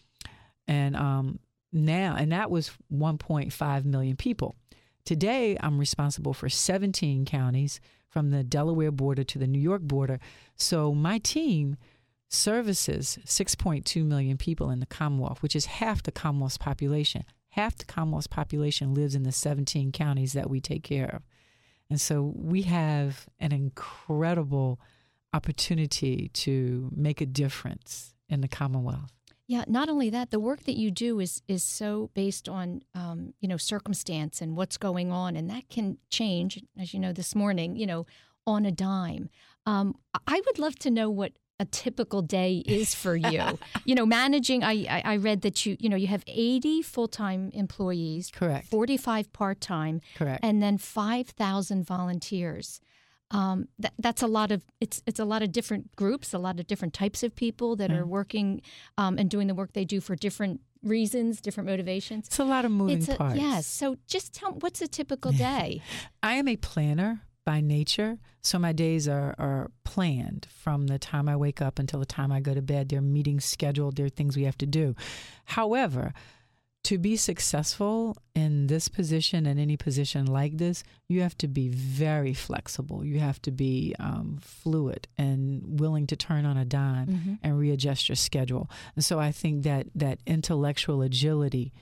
[0.67, 1.39] And um,
[1.73, 4.57] now, and that was 1.5 million people.
[5.05, 10.19] Today, I'm responsible for 17 counties from the Delaware border to the New York border.
[10.57, 11.77] So my team
[12.29, 17.25] services 6.2 million people in the Commonwealth, which is half the Commonwealth's population.
[17.51, 21.23] Half the Commonwealth's population lives in the 17 counties that we take care of.
[21.89, 24.81] And so we have an incredible
[25.33, 29.13] opportunity to make a difference in the Commonwealth.
[29.51, 33.35] Yeah, not only that, the work that you do is is so based on um,
[33.41, 37.35] you know circumstance and what's going on, and that can change, as you know, this
[37.35, 38.07] morning, you know,
[38.47, 39.29] on a dime.
[39.67, 39.97] Um,
[40.29, 43.59] I would love to know what a typical day is for you.
[43.85, 44.63] you know, managing.
[44.63, 48.97] I, I, read that you you know you have eighty full time employees, correct, forty
[48.97, 52.81] five part time, correct, and then five thousand volunteers.
[53.33, 56.59] Um, that, that's a lot of it's it's a lot of different groups, a lot
[56.59, 58.63] of different types of people that are working
[58.99, 62.27] um, and doing the work they do for different reasons, different motivations.
[62.27, 63.37] It's a lot of moving a, parts.
[63.37, 63.67] Yes.
[63.67, 65.83] So just tell what's a typical day?
[66.23, 68.19] I am a planner by nature.
[68.43, 72.33] So my days are, are planned from the time I wake up until the time
[72.33, 72.89] I go to bed.
[72.89, 74.95] There are meetings scheduled, there are things we have to do.
[75.45, 76.13] However,
[76.83, 81.69] to be successful in this position and any position like this, you have to be
[81.69, 83.05] very flexible.
[83.05, 87.35] You have to be um, fluid and willing to turn on a dime mm-hmm.
[87.43, 88.71] and readjust your schedule.
[88.95, 91.73] And so I think that that intellectual agility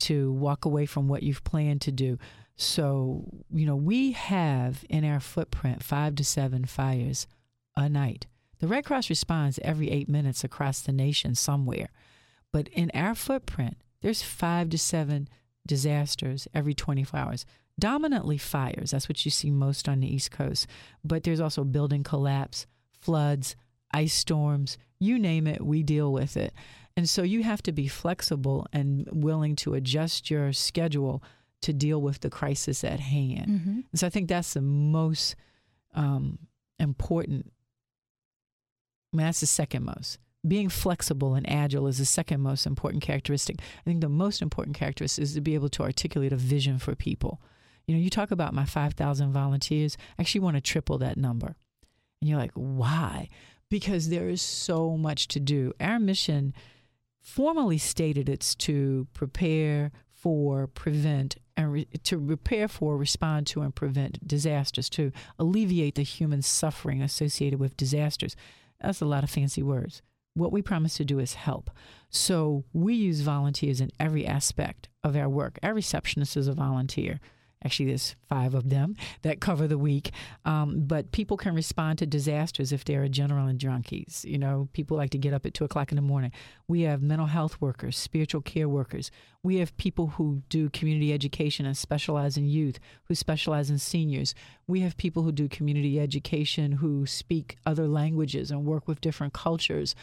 [0.00, 2.18] to walk away from what you've planned to do.
[2.56, 7.26] So, you know, we have in our footprint five to seven fires
[7.76, 8.26] a night.
[8.58, 11.90] The Red Cross responds every eight minutes across the nation somewhere.
[12.52, 15.28] But in our footprint, there's five to seven
[15.66, 17.46] disasters every 24 hours.
[17.78, 20.66] Dominantly fires, that's what you see most on the East Coast.
[21.04, 22.66] But there's also building collapse,
[22.98, 23.54] floods,
[23.92, 26.54] ice storms, you name it, we deal with it.
[26.96, 31.22] And so you have to be flexible and willing to adjust your schedule
[31.62, 33.48] to deal with the crisis at hand.
[33.48, 33.80] Mm-hmm.
[33.90, 35.36] And so I think that's the most
[35.94, 36.38] um,
[36.78, 37.52] important.
[39.12, 43.02] I mean, that's the second most being flexible and agile is the second most important
[43.02, 43.56] characteristic.
[43.60, 46.94] I think the most important characteristic is to be able to articulate a vision for
[46.94, 47.40] people.
[47.86, 51.56] You know, you talk about my 5,000 volunteers, I actually want to triple that number.
[52.20, 53.28] And you're like, why?
[53.70, 55.72] Because there is so much to do.
[55.80, 56.54] Our mission
[57.20, 63.74] formally stated it's to prepare for, prevent, and re- to prepare for, respond to, and
[63.74, 68.34] prevent disasters, to alleviate the human suffering associated with disasters.
[68.80, 70.02] That's a lot of fancy words
[70.36, 71.70] what we promise to do is help.
[72.10, 75.58] So we use volunteers in every aspect of our work.
[75.62, 77.20] Our receptionist is a volunteer.
[77.64, 80.10] Actually, there's five of them that cover the week.
[80.44, 84.24] Um, but people can respond to disasters if they're adrenaline junkies.
[84.24, 86.32] You know, people like to get up at two o'clock in the morning.
[86.68, 89.10] We have mental health workers, spiritual care workers.
[89.42, 94.34] We have people who do community education and specialize in youth, who specialize in seniors.
[94.68, 99.32] We have people who do community education who speak other languages and work with different
[99.32, 99.94] cultures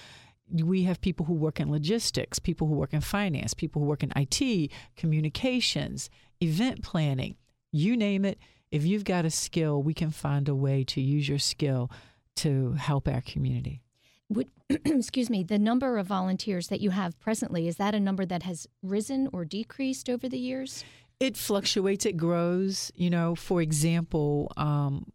[0.52, 4.04] we have people who work in logistics, people who work in finance, people who work
[4.04, 6.10] in IT, communications,
[6.42, 7.36] event planning
[7.74, 8.38] you name it.
[8.72, 11.92] If you've got a skill, we can find a way to use your skill
[12.38, 13.82] to help our community.
[14.30, 18.26] Would, excuse me, the number of volunteers that you have presently, is that a number
[18.26, 20.86] that has risen or decreased over the years?
[21.20, 22.92] It fluctuates, it grows.
[22.96, 25.12] You know, for example, um,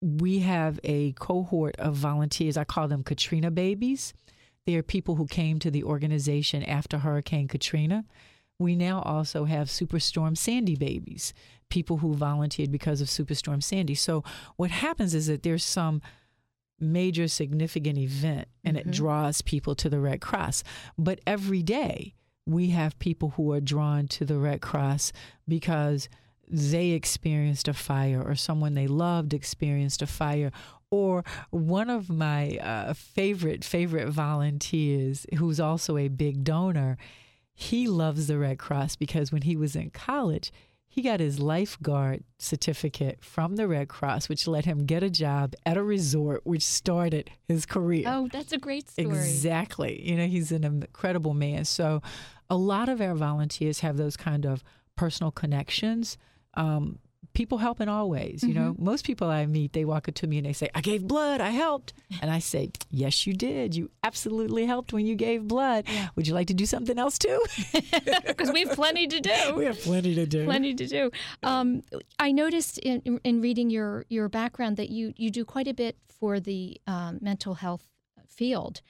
[0.00, 2.56] we have a cohort of volunteers.
[2.56, 4.14] I call them Katrina babies.
[4.68, 8.04] They are people who came to the organization after Hurricane Katrina.
[8.58, 11.32] We now also have Superstorm Sandy babies
[11.70, 13.94] people who volunteered because of Superstorm Sandy.
[13.94, 14.24] So
[14.56, 16.02] what happens is that there's some
[16.78, 18.90] major significant event and mm-hmm.
[18.90, 20.64] it draws people to the Red Cross.
[20.98, 22.12] But every day
[22.44, 25.14] we have people who are drawn to the Red Cross
[25.48, 26.10] because
[26.46, 30.52] they experienced a fire or someone they loved experienced a fire
[30.90, 36.96] or one of my uh, favorite favorite volunteers who's also a big donor
[37.54, 40.52] he loves the red cross because when he was in college
[40.98, 45.54] he got his lifeguard certificate from the Red Cross, which let him get a job
[45.64, 48.04] at a resort, which started his career.
[48.06, 49.06] Oh, that's a great story.
[49.06, 50.02] Exactly.
[50.02, 51.66] You know, he's an incredible man.
[51.66, 52.02] So,
[52.50, 54.64] a lot of our volunteers have those kind of
[54.96, 56.16] personal connections.
[56.54, 56.98] Um,
[57.34, 58.42] people help in all ways.
[58.42, 58.58] You mm-hmm.
[58.58, 61.06] know, most people I meet, they walk up to me and they say, I gave
[61.06, 61.92] blood, I helped.
[62.20, 63.76] And I say, Yes, you did.
[63.76, 65.84] You absolutely helped when you gave blood.
[65.86, 66.08] Yeah.
[66.16, 67.40] Would you like to do something else too?
[68.26, 69.54] Because we have plenty to do.
[69.56, 70.44] We have plenty to do.
[70.44, 71.10] Plenty to do.
[71.42, 71.82] Um,
[72.18, 75.96] I noticed in, in reading your, your background that you, you do quite a bit
[76.20, 77.84] for the um, mental health
[78.28, 78.80] field.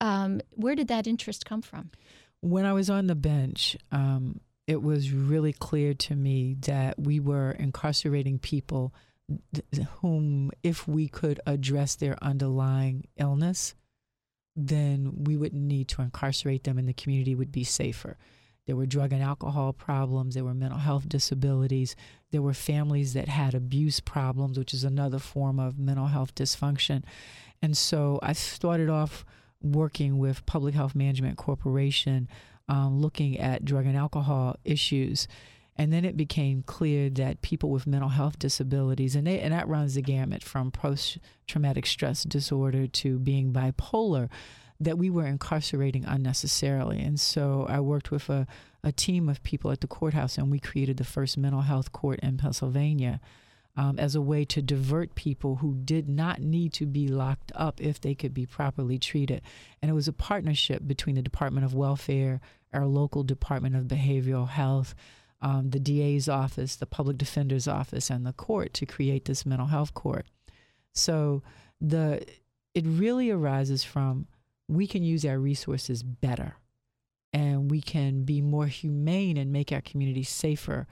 [0.00, 1.90] Um, where did that interest come from?
[2.40, 7.20] When I was on the bench, um, it was really clear to me that we
[7.20, 8.94] were incarcerating people
[10.00, 13.74] whom, if we could address their underlying illness,
[14.56, 18.16] then we wouldn't need to incarcerate them and the community would be safer.
[18.66, 21.96] There were drug and alcohol problems, there were mental health disabilities,
[22.30, 27.02] there were families that had abuse problems, which is another form of mental health dysfunction.
[27.60, 29.24] And so I started off
[29.60, 32.28] working with Public Health Management Corporation,
[32.68, 35.28] um, looking at drug and alcohol issues.
[35.76, 39.66] And then it became clear that people with mental health disabilities, and, they, and that
[39.66, 44.28] runs the gamut from post traumatic stress disorder to being bipolar,
[44.78, 47.00] that we were incarcerating unnecessarily.
[47.00, 48.46] And so I worked with a,
[48.84, 52.20] a team of people at the courthouse, and we created the first mental health court
[52.20, 53.20] in Pennsylvania.
[53.76, 57.80] Um, as a way to divert people who did not need to be locked up
[57.80, 59.42] if they could be properly treated.
[59.82, 62.40] And it was a partnership between the Department of Welfare,
[62.72, 64.94] our local Department of Behavioral Health,
[65.42, 69.66] um, the DA's office, the public defender's office, and the court to create this mental
[69.66, 70.26] health court.
[70.92, 71.42] So
[71.80, 72.24] the
[72.74, 74.26] it really arises from
[74.68, 76.56] we can use our resources better
[77.32, 80.86] and we can be more humane and make our community safer.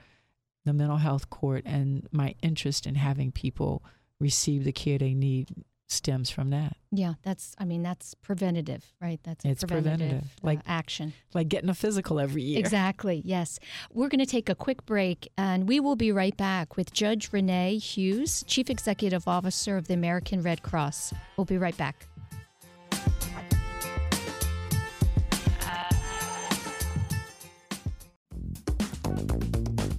[0.65, 3.83] The mental health court and my interest in having people
[4.19, 5.49] receive the care they need
[5.93, 6.75] stems from that.
[6.91, 7.55] Yeah, that's.
[7.59, 9.19] I mean, that's preventative, right?
[9.23, 10.31] That's it's preventative, preventative.
[10.43, 11.13] uh, like action.
[11.33, 12.59] like getting a physical every year.
[12.59, 13.21] Exactly.
[13.23, 13.59] Yes.
[13.91, 17.31] We're going to take a quick break, and we will be right back with Judge
[17.31, 21.13] Renee Hughes, Chief Executive Officer of the American Red Cross.
[21.37, 22.07] We'll be right back.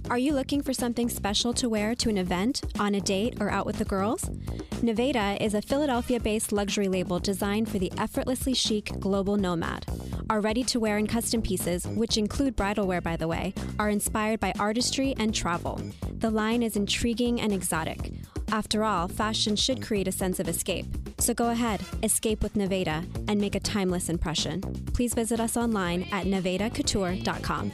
[0.07, 3.49] Are you looking for something special to wear to an event, on a date, or
[3.49, 4.29] out with the girls?
[4.83, 9.87] Nevada is a Philadelphia based luxury label designed for the effortlessly chic global nomad.
[10.29, 13.89] Our ready to wear and custom pieces, which include bridal wear by the way, are
[13.89, 15.81] inspired by artistry and travel.
[16.19, 18.11] The line is intriguing and exotic.
[18.51, 20.85] After all, fashion should create a sense of escape.
[21.17, 24.61] So go ahead, escape with Nevada, and make a timeless impression.
[24.93, 27.71] Please visit us online at nevadacouture.com.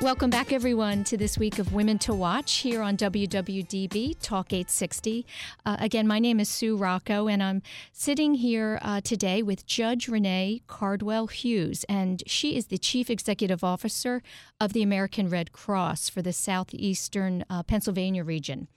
[0.00, 5.26] Welcome back, everyone, to this week of Women to Watch here on WWDB Talk 860.
[5.66, 10.06] Uh, again, my name is Sue Rocco, and I'm sitting here uh, today with Judge
[10.06, 14.22] Renee Cardwell Hughes, and she is the Chief Executive Officer
[14.60, 18.68] of the American Red Cross for the southeastern uh, Pennsylvania region.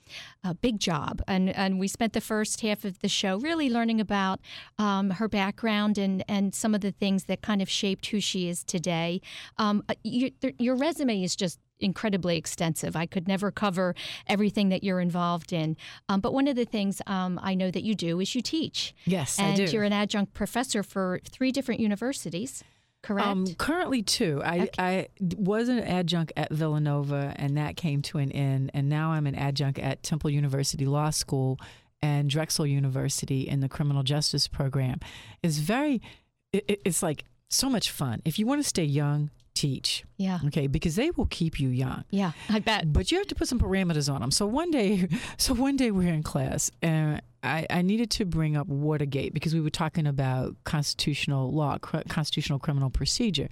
[0.43, 4.01] A big job, and and we spent the first half of the show really learning
[4.01, 4.41] about
[4.77, 8.49] um, her background and and some of the things that kind of shaped who she
[8.49, 9.21] is today.
[9.57, 12.95] Um, you, your resume is just incredibly extensive.
[12.95, 13.95] I could never cover
[14.27, 15.75] everything that you're involved in.
[16.09, 18.93] Um, but one of the things um, I know that you do is you teach.
[19.05, 19.71] Yes, and I do.
[19.71, 22.63] you're an adjunct professor for three different universities.
[23.01, 23.27] Correct.
[23.27, 24.41] Um, currently, two.
[24.45, 24.69] I, Okay.
[24.77, 28.69] I was an adjunct at Villanova, and that came to an end.
[28.75, 31.59] And now I'm an adjunct at Temple University Law School
[32.03, 34.99] and Drexel University in the criminal justice program.
[35.41, 35.99] It's very,
[36.53, 38.21] it- it's like so much fun.
[38.23, 40.03] If you want to stay young, teach.
[40.17, 40.39] yeah.
[40.47, 42.03] Okay, because they will keep you young.
[42.09, 42.31] Yeah.
[42.49, 42.91] I bet.
[42.91, 44.31] But you have to put some parameters on them.
[44.31, 48.57] So one day, so one day we're in class, and I, I needed to bring
[48.57, 53.49] up Watergate because we were talking about constitutional law, cr- constitutional criminal procedure,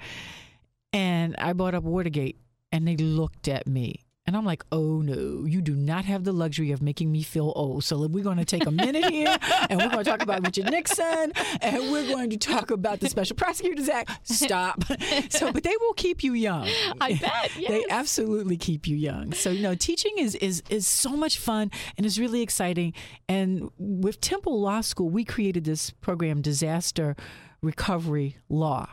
[0.94, 2.38] and I brought up Watergate,
[2.72, 4.02] and they looked at me.
[4.30, 7.52] And I'm like, oh no, you do not have the luxury of making me feel
[7.56, 7.84] old.
[7.84, 9.36] So we're going to take a minute here
[9.72, 13.10] and we're going to talk about Richard Nixon and we're going to talk about the
[13.10, 14.12] Special Prosecutors Act.
[14.22, 14.84] Stop.
[15.32, 16.70] so, but they will keep you young.
[17.02, 17.50] I bet.
[17.70, 19.34] They absolutely keep you young.
[19.34, 22.94] So you know, teaching is is is so much fun and is really exciting.
[23.28, 27.16] And with Temple Law School, we created this program, Disaster
[27.64, 28.90] Recovery Law.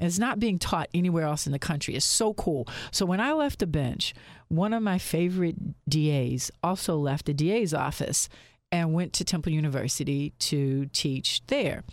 [0.00, 1.94] And it's not being taught anywhere else in the country.
[1.94, 2.66] It's so cool.
[2.90, 4.14] So when I left the bench,
[4.48, 5.56] one of my favorite
[5.88, 8.28] DAs also left the DA's office
[8.72, 11.84] and went to Temple University to teach there.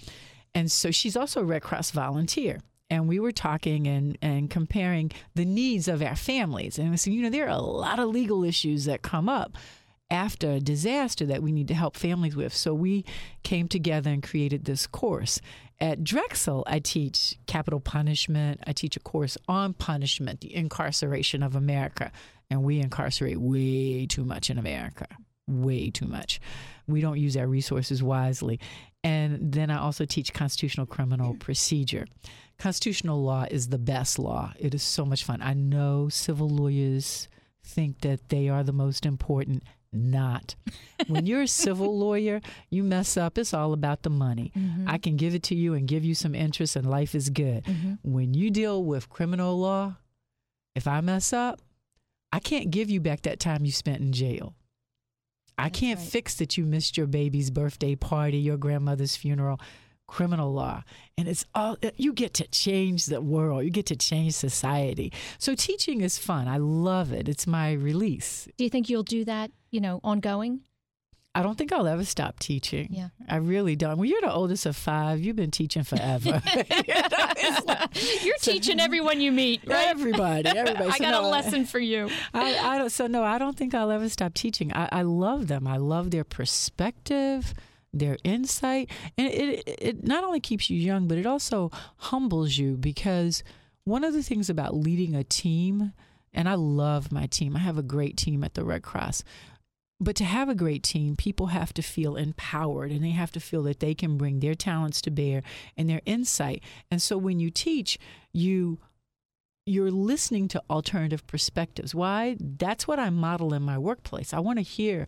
[0.56, 2.62] And so she's also a Red Cross volunteer.
[2.89, 6.80] And we were talking and, and comparing the needs of our families.
[6.80, 9.58] And I said, you know, there are a lot of legal issues that come up
[10.10, 12.56] after a disaster that we need to help families with.
[12.56, 13.04] So we
[13.43, 15.41] came together and created this course.
[15.79, 18.61] At Drexel, I teach capital punishment.
[18.65, 22.11] I teach a course on punishment, the incarceration of America.
[22.49, 25.07] And we incarcerate way too much in America,
[25.47, 26.39] way too much.
[26.88, 28.59] We don't use our resources wisely.
[29.03, 32.07] And then I also teach constitutional criminal procedure.
[32.57, 34.53] Constitutional law is the best law.
[34.57, 35.41] It is so much fun.
[35.41, 37.28] I know civil lawyers
[37.63, 39.63] think that they are the most important.
[39.93, 40.55] Not.
[41.07, 44.51] When you're a civil lawyer, you mess up, it's all about the money.
[44.57, 44.89] Mm-hmm.
[44.89, 47.63] I can give it to you and give you some interest, and life is good.
[47.63, 47.93] Mm-hmm.
[48.03, 49.95] When you deal with criminal law,
[50.75, 51.61] if I mess up,
[52.31, 54.53] I can't give you back that time you spent in jail.
[55.57, 56.07] I That's can't right.
[56.07, 59.59] fix that you missed your baby's birthday party, your grandmother's funeral,
[60.07, 60.83] criminal law.
[61.17, 65.11] And it's all, uh, you get to change the world, you get to change society.
[65.38, 66.47] So teaching is fun.
[66.47, 67.27] I love it.
[67.27, 68.47] It's my release.
[68.57, 70.61] Do you think you'll do that, you know, ongoing?
[71.36, 72.88] I don't think I'll ever stop teaching.
[72.89, 73.09] Yeah.
[73.30, 73.97] I really don't.
[73.97, 76.26] Well, you're the oldest of five, you've been teaching forever.
[76.26, 76.41] You know,
[77.38, 79.88] it's like- You're teaching everyone you meet, right?
[79.88, 80.86] Everybody, everybody.
[80.89, 82.09] I So got no, a lesson for you.
[82.34, 82.89] I, I don't.
[82.91, 84.74] So no, I don't think I'll ever stop teaching.
[84.74, 85.68] I, I love them.
[85.68, 87.53] I love their perspective,
[87.93, 92.57] their insight, and it, it it not only keeps you young, but it also humbles
[92.57, 93.43] you because
[93.84, 95.93] one of the things about leading a team,
[96.34, 97.55] and I love my team.
[97.55, 99.24] I have a great team at the Red Cross.
[100.00, 103.39] But to have a great team, people have to feel empowered and they have to
[103.39, 105.41] feel that they can bring their talents to bear
[105.76, 106.62] and their insight.
[106.91, 107.98] And so when you teach,
[108.32, 108.80] you
[109.66, 111.93] you're listening to alternative perspectives.
[111.93, 112.38] Why?
[112.39, 114.34] That's what I model in my workplace.
[114.34, 115.08] I want to hear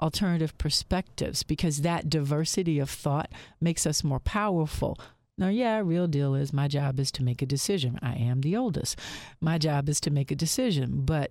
[0.00, 3.30] alternative perspectives because that diversity of thought
[3.60, 4.98] makes us more powerful.
[5.38, 7.98] Now, yeah, real deal is my job is to make a decision.
[8.02, 8.98] I am the oldest.
[9.40, 11.30] My job is to make a decision, but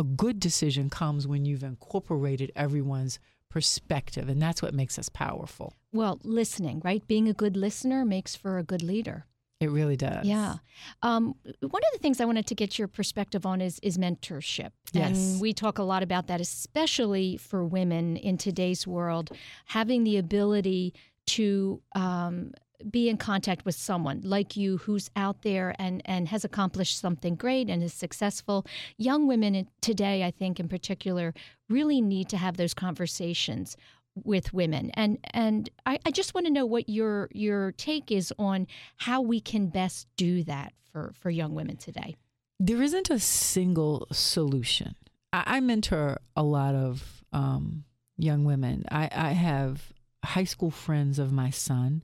[0.00, 3.18] a good decision comes when you've incorporated everyone's
[3.50, 5.74] perspective, and that's what makes us powerful.
[5.92, 7.06] Well, listening, right?
[7.06, 9.26] Being a good listener makes for a good leader.
[9.60, 10.24] It really does.
[10.24, 10.54] Yeah.
[11.02, 14.70] Um, one of the things I wanted to get your perspective on is is mentorship.
[14.92, 15.10] Yes.
[15.10, 19.30] And we talk a lot about that, especially for women in today's world,
[19.66, 20.94] having the ability
[21.26, 22.52] to um,
[22.88, 27.34] be in contact with someone like you who's out there and, and has accomplished something
[27.34, 28.66] great and is successful.
[28.96, 31.34] Young women today, I think in particular,
[31.68, 33.76] really need to have those conversations
[34.24, 34.90] with women.
[34.94, 38.66] And and I, I just want to know what your your take is on
[38.96, 42.16] how we can best do that for, for young women today.
[42.58, 44.94] there isn't a single solution.
[45.32, 47.84] I, I mentor a lot of um,
[48.18, 48.84] young women.
[48.90, 49.92] I, I have
[50.24, 52.02] high school friends of my son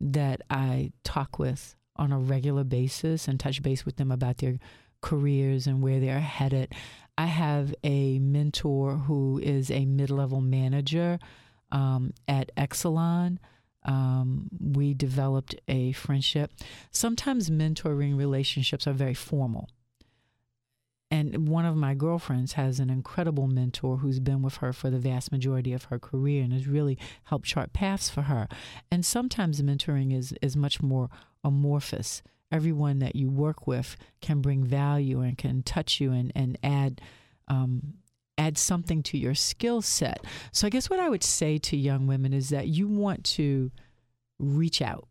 [0.00, 4.58] that I talk with on a regular basis and touch base with them about their
[5.00, 6.74] careers and where they're headed.
[7.16, 11.18] I have a mentor who is a mid level manager
[11.70, 13.38] um, at Exelon.
[13.84, 16.50] Um, we developed a friendship.
[16.90, 19.68] Sometimes mentoring relationships are very formal.
[21.14, 24.98] And one of my girlfriends has an incredible mentor who's been with her for the
[24.98, 28.48] vast majority of her career and has really helped chart paths for her.
[28.90, 31.10] And sometimes mentoring is, is much more
[31.44, 32.24] amorphous.
[32.50, 37.00] Everyone that you work with can bring value and can touch you and, and add
[37.46, 37.94] um,
[38.36, 40.24] add something to your skill set.
[40.50, 43.70] So I guess what I would say to young women is that you want to
[44.40, 45.06] reach out.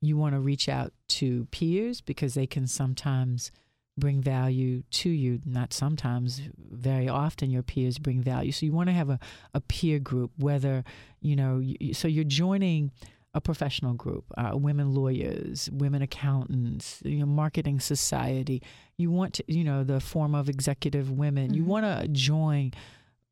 [0.00, 3.52] You want to reach out to peers because they can sometimes
[4.00, 5.40] bring value to you.
[5.44, 6.40] Not sometimes,
[6.70, 8.52] very often your peers bring value.
[8.52, 9.20] So you want to have a,
[9.54, 10.82] a peer group, whether,
[11.20, 12.90] you know, you, so you're joining
[13.32, 18.60] a professional group, uh, women lawyers, women accountants, you know, marketing society.
[18.96, 21.54] You want to, you know, the Forum of Executive Women.
[21.54, 22.72] You want to join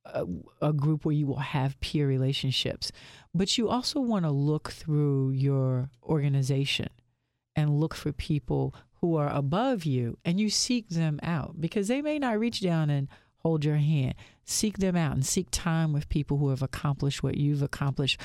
[0.05, 0.25] a,
[0.63, 2.93] a group where you will have peer relationships,
[3.35, 6.89] but you also want to look through your organization
[7.57, 12.03] and look for people who are above you and you seek them out because they
[12.03, 14.15] may not reach down and hold your hand.
[14.45, 18.21] Seek them out and seek time with people who have accomplished what you've accomplished.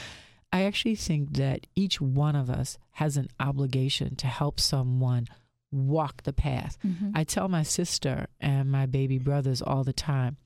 [0.52, 5.28] I actually think that each one of us has an obligation to help someone
[5.72, 6.78] walk the path.
[6.86, 7.12] Mm-hmm.
[7.16, 10.38] I tell my sister and my baby brothers all the time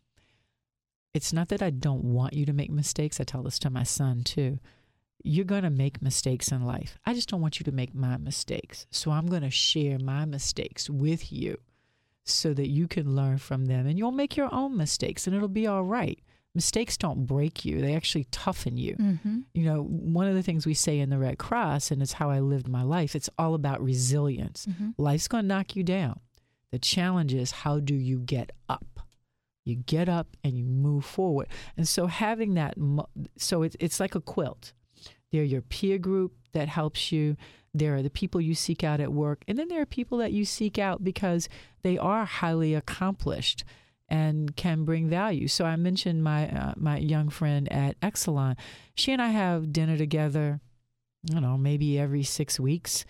[1.17, 3.19] it's not that I don't want you to make mistakes.
[3.19, 4.59] I tell this to my son too.
[5.23, 6.97] You're going to make mistakes in life.
[7.05, 8.87] I just don't want you to make my mistakes.
[8.91, 11.59] So I'm going to share my mistakes with you
[12.23, 15.47] so that you can learn from them and you'll make your own mistakes and it'll
[15.47, 16.19] be all right.
[16.53, 18.95] Mistakes don't break you, they actually toughen you.
[18.95, 19.39] Mm-hmm.
[19.53, 22.31] You know, one of the things we say in the Red Cross, and it's how
[22.31, 24.65] I lived my life, it's all about resilience.
[24.65, 24.89] Mm-hmm.
[24.97, 26.19] Life's going to knock you down.
[26.71, 29.01] The challenge is how do you get up?
[29.65, 31.47] You get up and you move forward.
[31.75, 32.75] And so having that,
[33.37, 34.73] so it's, it's like a quilt.
[35.31, 37.37] They're your peer group that helps you.
[37.73, 39.43] There are the people you seek out at work.
[39.47, 41.47] And then there are people that you seek out because
[41.83, 43.63] they are highly accomplished
[44.09, 45.47] and can bring value.
[45.47, 48.55] So I mentioned my uh, my young friend at Exelon.
[48.95, 50.61] She and I have dinner together,
[51.29, 53.05] I don't know, maybe every six weeks.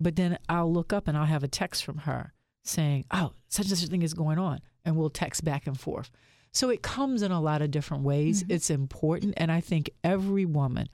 [0.00, 2.32] But then I'll look up and I'll have a text from her
[2.64, 5.78] saying, "Oh, such and such a thing is going on," and we'll text back and
[5.78, 6.10] forth.
[6.52, 8.42] So it comes in a lot of different ways.
[8.48, 10.88] It's important, and I think every woman,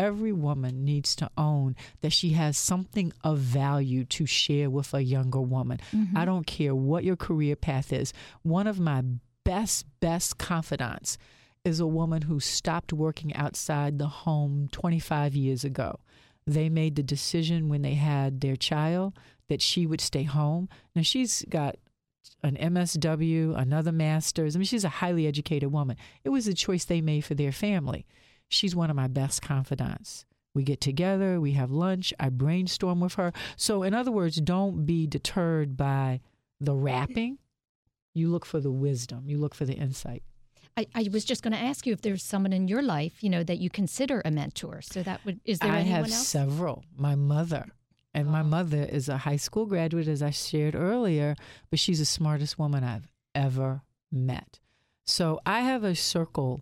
[0.00, 5.02] every woman needs to own that she has something of value to share with a
[5.02, 5.78] younger woman.
[5.94, 6.16] Mm-hmm.
[6.16, 8.14] I don't care what your career path is.
[8.42, 9.04] One of my
[9.44, 11.18] best, best confidants
[11.66, 16.00] is a woman who stopped working outside the home 25 years ago.
[16.46, 19.12] They made the decision when they had their child
[19.50, 20.70] that she would stay home.
[20.96, 21.76] Now she's got
[22.42, 24.56] an MSW, another master's.
[24.56, 25.98] I mean, she's a highly educated woman.
[26.24, 28.06] It was a choice they made for their family.
[28.50, 30.26] She's one of my best confidants.
[30.52, 33.32] We get together, we have lunch, I brainstorm with her.
[33.56, 36.20] So, in other words, don't be deterred by
[36.60, 37.38] the rapping.
[38.12, 40.24] You look for the wisdom, you look for the insight.
[40.76, 43.30] I, I was just going to ask you if there's someone in your life, you
[43.30, 44.80] know, that you consider a mentor.
[44.82, 46.26] So that would is there I anyone have else?
[46.26, 46.84] several.
[46.96, 47.66] My mother.
[48.12, 48.44] And my Oh.
[48.44, 51.36] mother is a high school graduate, as I shared earlier,
[51.70, 54.58] but she's the smartest woman I've ever met.
[55.06, 56.60] So I have a circle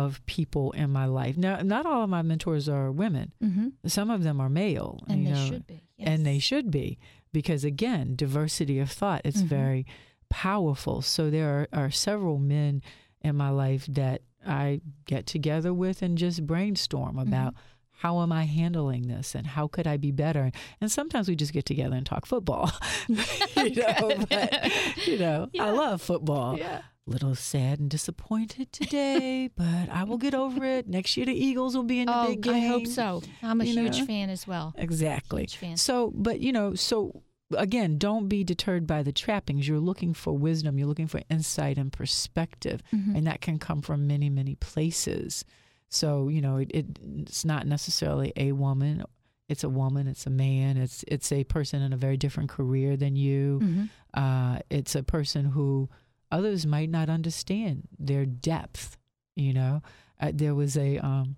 [0.00, 1.36] of people in my life.
[1.36, 3.32] Now, not all of my mentors are women.
[3.42, 3.68] mm-hmm.
[3.86, 4.92] Some of them are male.
[5.08, 5.82] And they know, should be.
[5.98, 6.98] And they should be,
[7.32, 9.46] because again, diversity of thought, it's Mhm.
[9.58, 9.86] very
[10.30, 11.02] powerful.
[11.02, 12.82] So there are, are several men
[13.20, 17.28] in my life that I get together with and just brainstorm Mm-hmm.
[17.28, 17.54] about
[18.02, 20.50] how am I handling this and how could I be better?
[20.80, 22.72] And sometimes we just get together and talk football.
[23.08, 25.66] you know, but you know, Yeah.
[25.66, 26.58] I love football.
[26.58, 26.80] Yeah.
[27.04, 30.86] Little sad and disappointed today, but I will get over it.
[30.88, 32.54] Next year the Eagles will be in the Oh, big game.
[32.54, 33.22] I hope so.
[33.42, 34.06] I'm a you huge know?
[34.06, 34.72] fan as well.
[34.78, 35.42] Exactly.
[35.42, 35.76] Huge fan.
[35.76, 37.22] So, but you know, so
[37.56, 39.66] again, don't be deterred by the trappings.
[39.66, 43.16] You're looking for wisdom, you're looking for insight and perspective, Mhm.
[43.16, 45.44] and that can come from many, many places.
[45.88, 46.86] So, you know, it, it,
[47.18, 49.02] it's not necessarily a woman.
[49.48, 50.06] It's a woman.
[50.06, 50.76] It's a man.
[50.76, 53.58] It's it's a person in a very different career than you.
[53.60, 53.88] Mhm.
[54.14, 55.90] Uh, it's a person who
[56.32, 58.96] others might not understand their depth.
[59.36, 59.82] You know,
[60.20, 61.36] uh, there was a um,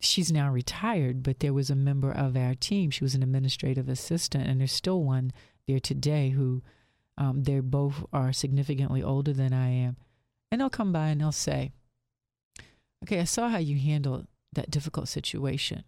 [0.00, 2.90] she's now retired, but there was a member of our team.
[2.90, 5.32] She was an administrative assistant, and there's still one
[5.66, 6.62] there today who
[7.16, 9.96] um, they both are significantly older than I am,
[10.50, 11.72] and they'll come by and they'll say,
[13.04, 15.84] "Okay, I saw how you handled that difficult situation.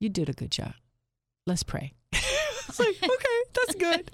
[0.00, 0.74] You did a good job.
[1.46, 3.08] Let's pray." it's like, okay,
[3.66, 4.10] that's good.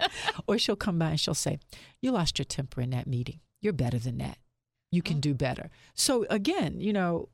[0.47, 1.59] or she'll come by and she'll say,
[2.01, 3.39] "You lost your temper in that meeting.
[3.61, 4.37] You're better than that.
[4.91, 5.21] You can Oh.
[5.21, 7.29] do better." So again, you know,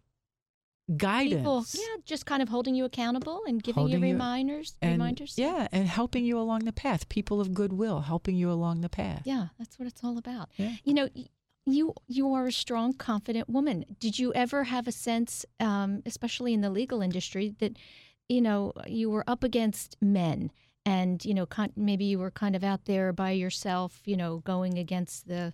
[0.97, 1.39] guidance.
[1.41, 4.75] People, yeah, just kind of holding you accountable and giving Holding you you- reminders.
[4.81, 5.37] and reminders.
[5.37, 7.07] yeah, and helping you along the path.
[7.09, 9.21] People of goodwill helping you along the path.
[9.25, 10.49] Yeah, that's what it's all about.
[10.57, 10.75] Yeah.
[10.83, 11.09] You know,
[11.65, 13.85] you you are a strong, confident woman.
[13.99, 17.77] Did you ever have a sense, um, especially in the legal industry, that
[18.27, 20.51] you know you were up against men,
[20.85, 24.37] and you know, con- maybe you were kind of out there by yourself, you know,
[24.39, 25.53] going against the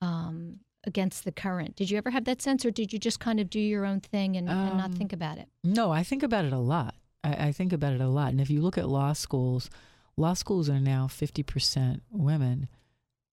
[0.00, 1.76] um, against the current.
[1.76, 4.00] Did you ever have that sense, or did you just kind of do your own
[4.00, 5.48] thing and, and not Um, think about it?
[5.62, 6.94] No, I think about it a lot.
[7.22, 8.30] I, I think about it a lot.
[8.30, 9.70] And if you look at law schools,
[10.16, 12.68] law schools are now 50% women.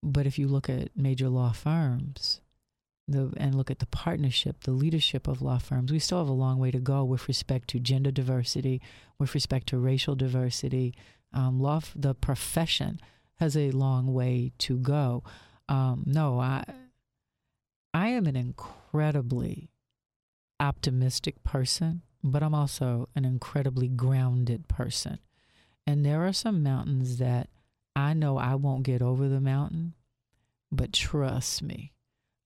[0.02, 2.40] But if you look at major law firms
[3.06, 6.32] the, and look at the partnership, the leadership of law firms, we still have a
[6.32, 8.80] long way to go with respect to gender diversity,
[9.18, 10.94] with respect to racial diversity.
[11.32, 13.00] Um, law, the profession
[13.36, 15.22] has a long way to go.
[15.68, 16.64] Um, no, I,
[17.94, 19.70] I am an incredibly
[20.58, 25.18] optimistic person, but I'm also an incredibly grounded person.
[25.86, 27.48] And there are some mountains that
[27.96, 29.94] I know I won't get over the mountain,
[30.70, 31.92] but trust me,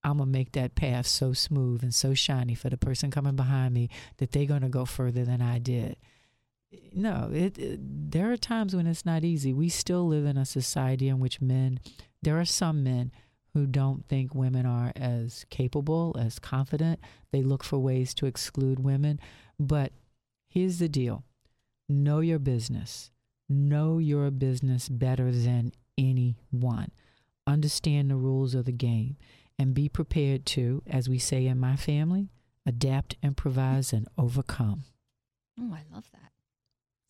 [0.03, 3.37] I'm going to make that path so smooth and so shiny for the person coming
[3.37, 5.97] behind me that they're going to go further than I did.
[6.92, 9.52] No, it, it there are times when it's not easy.
[9.52, 11.80] We still live in a society in which men,
[12.22, 13.12] there are some men
[13.54, 17.00] who don't think women are as capable, as confident.
[17.30, 19.20] They look for ways to exclude women.
[19.58, 19.92] But
[20.48, 21.24] here's the deal
[21.88, 23.10] know your business,
[23.48, 26.90] know your business better than anyone.
[27.46, 29.16] Understand the rules of the game
[29.58, 32.30] and be prepared to, as we say in my family,
[32.66, 34.84] adapt, improvise, and overcome.
[35.60, 36.32] Oh, I love that.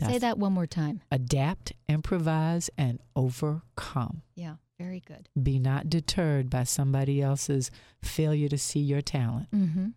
[0.00, 1.02] Say that one more time.
[1.10, 4.22] Adapt, improvise, and overcome.
[4.34, 5.28] Yeah, very good.
[5.40, 7.70] Be not deterred by somebody else's
[8.02, 9.50] failure to see your talent.
[9.52, 9.88] Mm-hmm.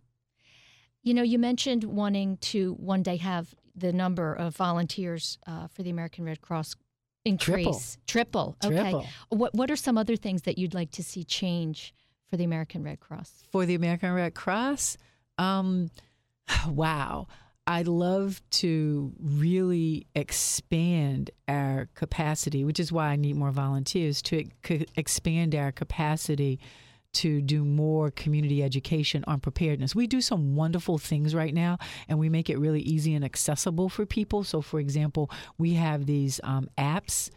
[1.02, 5.84] You know, you mentioned wanting to one day have the number of volunteers uh, for
[5.84, 6.76] the American Red Cross
[7.26, 7.98] increase.
[8.08, 8.56] Triple.
[8.64, 8.76] Okay.
[8.76, 9.06] Triple.
[9.30, 11.93] What What are some other things that you'd like to see change
[12.30, 13.43] for the American Red Cross?
[13.52, 14.98] For the American Red Cross,
[15.38, 15.89] um,
[16.68, 17.28] wow.
[17.68, 24.45] I'd love to really expand our capacity, which is why I need more volunteers to
[24.95, 26.61] expand our capacity
[27.13, 29.93] to do more community education on preparedness.
[29.93, 33.89] We do some wonderful things right now, and we make it really easy and accessible
[33.89, 34.45] for people.
[34.45, 37.30] So, for example, we have these um, apps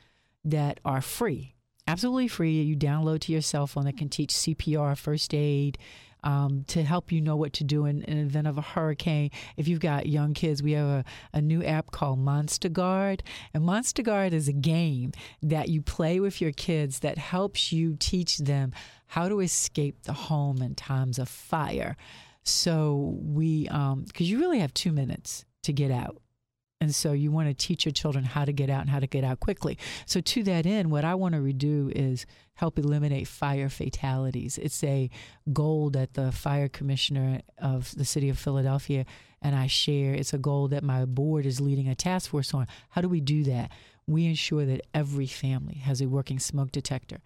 [0.45, 1.57] that are free,
[1.89, 2.63] absolutely free.
[2.63, 5.77] You download to your cell phone that can teach CPR, first aid,
[6.25, 9.31] um, to help you know what to do in, in an event of a hurricane.
[9.57, 13.23] If you've got young kids, we have a, a new app called Monster Guard.
[13.55, 15.13] And Monster Guard is a game
[15.43, 18.73] that you play with your kids that helps you teach them
[19.07, 21.97] how to escape the home in times of fire.
[22.43, 26.19] So we, because um, you really have two minutes to get out.
[26.81, 29.07] And so you want to teach your children how to get out and how to
[29.07, 29.77] get out quickly.
[30.07, 32.25] So to that end, what I want to redo is
[32.55, 34.57] help eliminate fire fatalities.
[34.57, 35.11] It's a
[35.53, 39.05] goal that the fire commissioner of the city of Philadelphia
[39.43, 40.15] and I share.
[40.15, 42.67] It's a goal that my board is leading a task force on.
[42.91, 43.71] How do we do that?
[44.07, 47.19] We ensure that every family has a working smoke detector.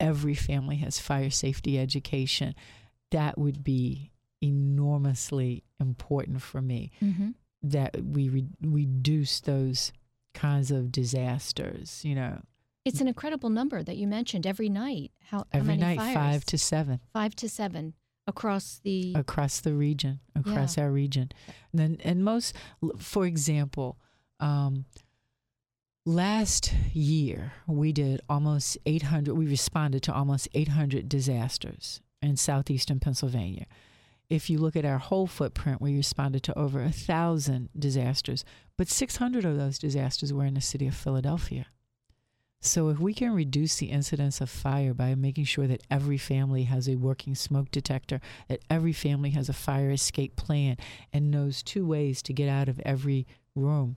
[0.00, 2.54] Every family has fire safety education.
[3.12, 4.10] That would be
[4.42, 6.90] enormously important for me.
[7.00, 7.30] Mm-hmm
[7.62, 9.92] that we re- reduce those
[10.34, 12.04] kinds of disasters.
[12.04, 12.40] You know,
[12.84, 15.12] it's an incredible number that you mentioned every night.
[15.24, 16.14] How every how night fires?
[16.14, 17.00] five to seven.
[17.12, 17.94] Five to seven
[18.26, 20.84] across the across the region, across yeah.
[20.84, 21.30] our region.
[21.72, 22.54] And then and most,
[22.98, 23.98] for example.
[24.40, 24.84] Um,
[26.08, 33.66] Last year, we did almost 800, we responded to almost 800 disasters in southeastern Pennsylvania
[34.30, 38.44] if you look at our whole footprint, we responded to over a thousand disasters,
[38.76, 41.66] but 600 of those disasters were in the city of Philadelphia.
[42.60, 46.64] So, if we can reduce the incidence of fire by making sure that every family
[46.64, 50.76] has a working smoke detector, that every family has a fire escape plan,
[51.12, 53.96] and knows two ways to get out of every room,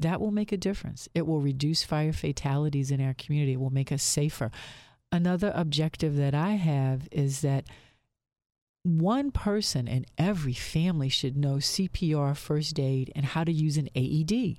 [0.00, 1.08] that will make a difference.
[1.14, 4.50] It will reduce fire fatalities in our community, it will make us safer.
[5.12, 7.66] Another objective that I have is that
[8.82, 13.88] one person in every family should know CPR, first aid, and how to use an
[13.94, 14.58] AED.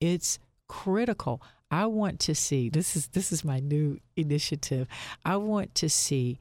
[0.00, 1.42] It's critical.
[1.70, 4.88] I want to see this is this is my new initiative.
[5.24, 6.40] I want to see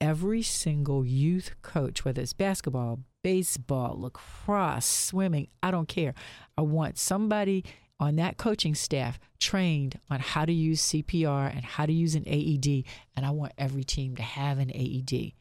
[0.00, 6.14] every single youth coach, whether it's basketball, baseball, lacrosse, swimming, I don't care.
[6.56, 7.64] I want somebody
[7.98, 12.24] on that coaching staff trained on how to use CPR and how to use an
[12.26, 12.84] AED,
[13.14, 15.34] and I want every team to have an AED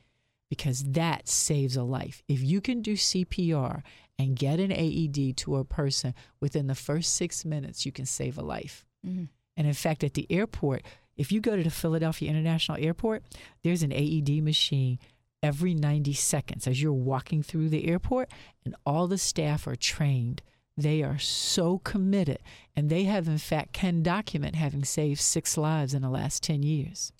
[0.49, 2.23] because that saves a life.
[2.27, 3.83] If you can do CPR
[4.17, 8.37] and get an AED to a person within the first six minutes, you can save
[8.37, 8.85] a life.
[9.05, 9.25] Mm-hmm.
[9.55, 10.83] And in fact, at the airport,
[11.15, 13.23] if you go to the Philadelphia International Airport,
[13.63, 14.99] there's an AED machine
[15.43, 18.29] every 90 seconds as you're walking through the airport,
[18.65, 20.41] and all the staff are trained.
[20.77, 22.39] They are so committed,
[22.75, 26.63] and they have, in fact, can document having saved six lives in the last 10
[26.63, 27.11] years.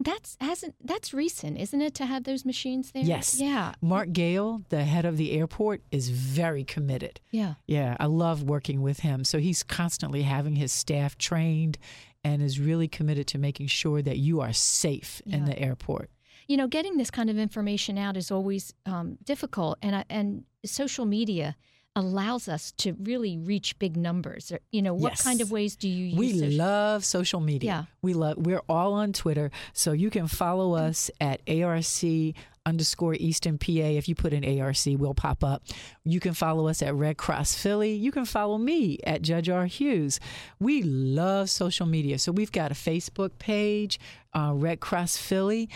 [0.00, 3.04] That's hasn't that's recent, isn't it, to have those machines there?
[3.04, 3.40] Yes.
[3.40, 3.74] Yeah.
[3.80, 7.20] Mark Gale, the head of the airport, is very committed.
[7.30, 7.54] Yeah.
[7.66, 7.96] Yeah.
[8.00, 9.24] I love working with him.
[9.24, 11.78] So he's constantly having his staff trained
[12.24, 15.36] and is really committed to making sure that you are safe yeah.
[15.36, 16.10] in the airport.
[16.48, 21.06] You know, getting this kind of information out is always um, difficult, and and social
[21.06, 21.56] media
[21.96, 24.52] allows us to really reach big numbers.
[24.72, 25.22] You know, what yes.
[25.22, 26.18] kind of ways do you use?
[26.18, 27.70] We social- love social media.
[27.70, 27.84] Yeah.
[28.02, 29.50] We love we're all on Twitter.
[29.72, 32.34] So you can follow us at ARC
[32.66, 33.70] underscore Eastern PA.
[33.70, 35.62] If you put in ARC, we'll pop up.
[36.04, 37.92] You can follow us at Red Cross Philly.
[37.92, 39.66] You can follow me at Judge R.
[39.66, 40.18] Hughes.
[40.58, 42.18] We love social media.
[42.18, 44.00] So we've got a Facebook page,
[44.32, 45.68] uh, Red Cross Philly.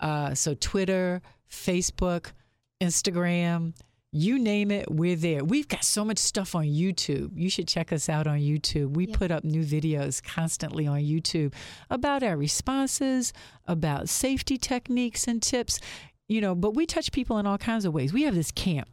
[0.00, 2.32] Uh, so Twitter, Facebook,
[2.80, 3.72] Instagram,
[4.16, 5.44] you name it, we're there.
[5.44, 7.30] We've got so much stuff on YouTube.
[7.34, 8.96] You should check us out on YouTube.
[8.96, 11.52] We put up new videos constantly on YouTube
[11.90, 13.32] about our responses,
[13.66, 15.80] about safety techniques and tips,
[16.28, 18.12] you know, but we touch people in all kinds of ways.
[18.12, 18.88] We have this camp.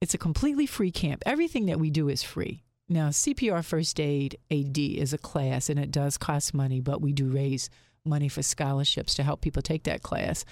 [0.00, 1.22] It's a completely free camp.
[1.24, 2.62] Everything that we do is free.
[2.88, 7.12] Now, CPR First Aid AED is a class and it does cost money, but we
[7.12, 7.68] do raise
[8.04, 10.44] money for scholarships to help people take that class.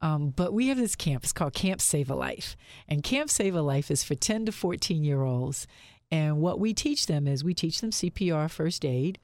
[0.00, 1.24] Um, but we have this camp.
[1.24, 2.56] It's called Camp Save a Life.
[2.88, 5.66] And Camp Save a Life is for 10 to 14 year olds.
[6.10, 9.18] And what we teach them is we teach them CPR first aid.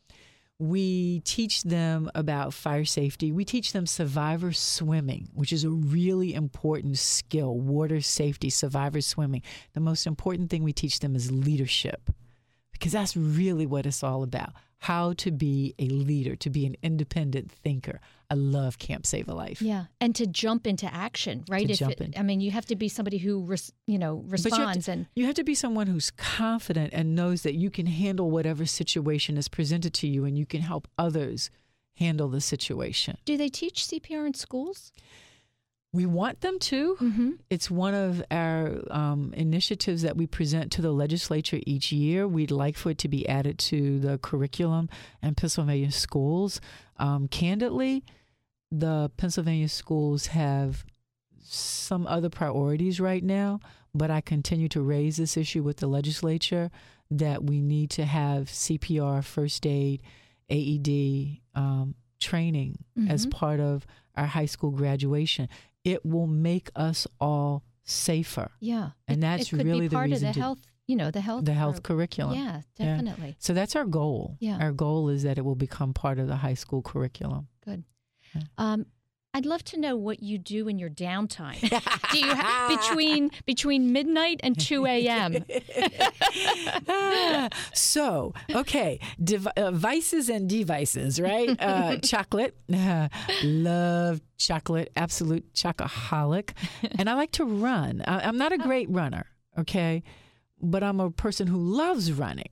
[0.59, 3.33] We teach them about fire safety.
[3.33, 9.43] We teach them survivor swimming, which is a really important skill water safety, survivor swimming.
[9.73, 12.09] The most important thing we teach them is leadership,
[12.73, 14.53] because that's really what it's all about
[14.85, 18.01] how to be a leader, to be an independent thinker.
[18.31, 19.61] I love Camp Save a Life.
[19.63, 21.67] Yeah, and to jump into action, right?
[21.67, 22.15] To if jump it, in.
[22.17, 25.07] I mean, you have to be somebody who res, you know responds you to, and
[25.15, 29.37] you have to be someone who's confident and knows that you can handle whatever situation
[29.37, 31.51] is presented to you, and you can help others
[31.97, 33.19] handle the situation.
[33.25, 34.93] Do they teach CPR in schools?
[35.95, 36.97] We want them to.
[37.01, 37.31] Mm-hmm.
[37.51, 42.27] It's one of our um, initiatives that we present to the legislature each year.
[42.27, 44.89] We'd like for it to be added to the curriculum
[45.23, 46.61] in Pennsylvania schools.
[46.99, 48.05] Um, candidly,
[48.73, 50.85] the Pennsylvania schools have
[51.43, 53.61] some other priorities right now,
[53.95, 56.71] but I continue to raise this issue with the legislature
[57.11, 60.03] that we need to have CPR, first aid,
[60.51, 62.79] AED um, training
[63.09, 63.31] as Mhm.
[63.31, 63.87] part of
[64.17, 65.49] our high school graduation.
[65.85, 68.51] It will make us all safer.
[68.61, 70.59] Yeah, And that's it could really be the part reason of the to- health.
[70.87, 71.47] You know, the health.
[71.47, 72.35] The health curriculum.
[72.37, 72.97] Yeah, Yeah.
[72.97, 73.37] definitely.
[73.39, 74.37] So that's our goal.
[74.39, 74.59] Yeah.
[74.59, 77.49] Our goal is that it will become part of the high school curriculum.
[77.65, 77.85] Good.
[78.35, 78.43] Yeah.
[78.59, 78.87] Um,
[79.37, 81.59] I'd love to know what you do in your downtime.
[82.13, 85.45] do you between between midnight and two a.m.
[87.75, 91.51] So, okay, Dev- uh, vices and devices, right?
[91.65, 93.09] Uh, chocolate, uh,
[93.43, 96.51] love chocolate, absolute chocoholic,
[96.99, 98.03] and I like to run.
[98.07, 99.27] I- I'm not a great runner,
[99.59, 100.03] okay,
[100.61, 102.51] but I'm a person who loves running.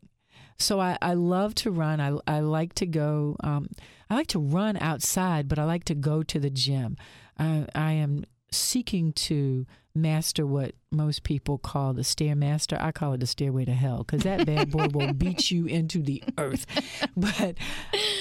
[0.59, 2.01] So I, I love to run.
[2.01, 3.37] I, I like to go.
[3.43, 3.69] Um,
[4.09, 6.97] I like to run outside, but I like to go to the gym.
[7.39, 12.81] I, I am seeking to master what most people call the stairmaster.
[12.81, 16.03] I call it the stairway to hell because that bad boy will beat you into
[16.03, 16.67] the earth.
[17.17, 17.57] But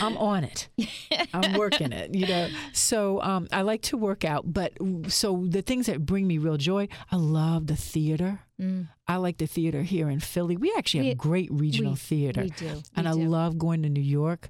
[0.02, 0.68] I'm on it.
[1.34, 2.14] I'm working it.
[2.14, 2.50] You know.
[2.74, 4.52] So um, I like to work out.
[4.52, 4.74] But
[5.08, 8.42] so the things that bring me real joy, I love the theater.
[8.60, 10.58] Mm, I like the theater here in Philly.
[10.58, 12.42] We actually have We- great regional we- theater.
[12.44, 12.82] We do.
[12.96, 13.28] and I do.
[13.28, 14.50] love going to New York.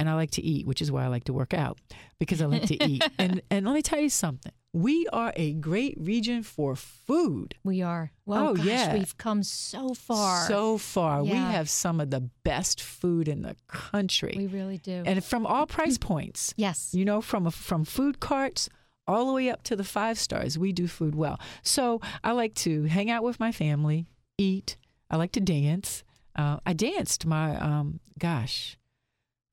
[0.00, 1.78] And I like to eat, which is why I like to work out
[2.20, 3.02] because I like to eat.
[3.18, 4.52] And and let me tell you something.
[4.72, 7.54] We are a great region for food.
[7.64, 8.12] We are.
[8.26, 8.94] Well, Oh, gosh, yeah.
[8.94, 10.46] we've come so far.
[10.46, 15.02] So far, we have some of the best food in the country, we really do.
[15.06, 16.54] and from all price points.
[16.56, 16.94] yes.
[16.94, 18.68] You know, from from food carts
[19.06, 21.40] all the way up to the five stars, we do food well.
[21.62, 24.76] So I like to hang out with my family, eat.
[25.10, 26.04] I like to dance.
[26.36, 28.76] Uh, I danced my um, gosh,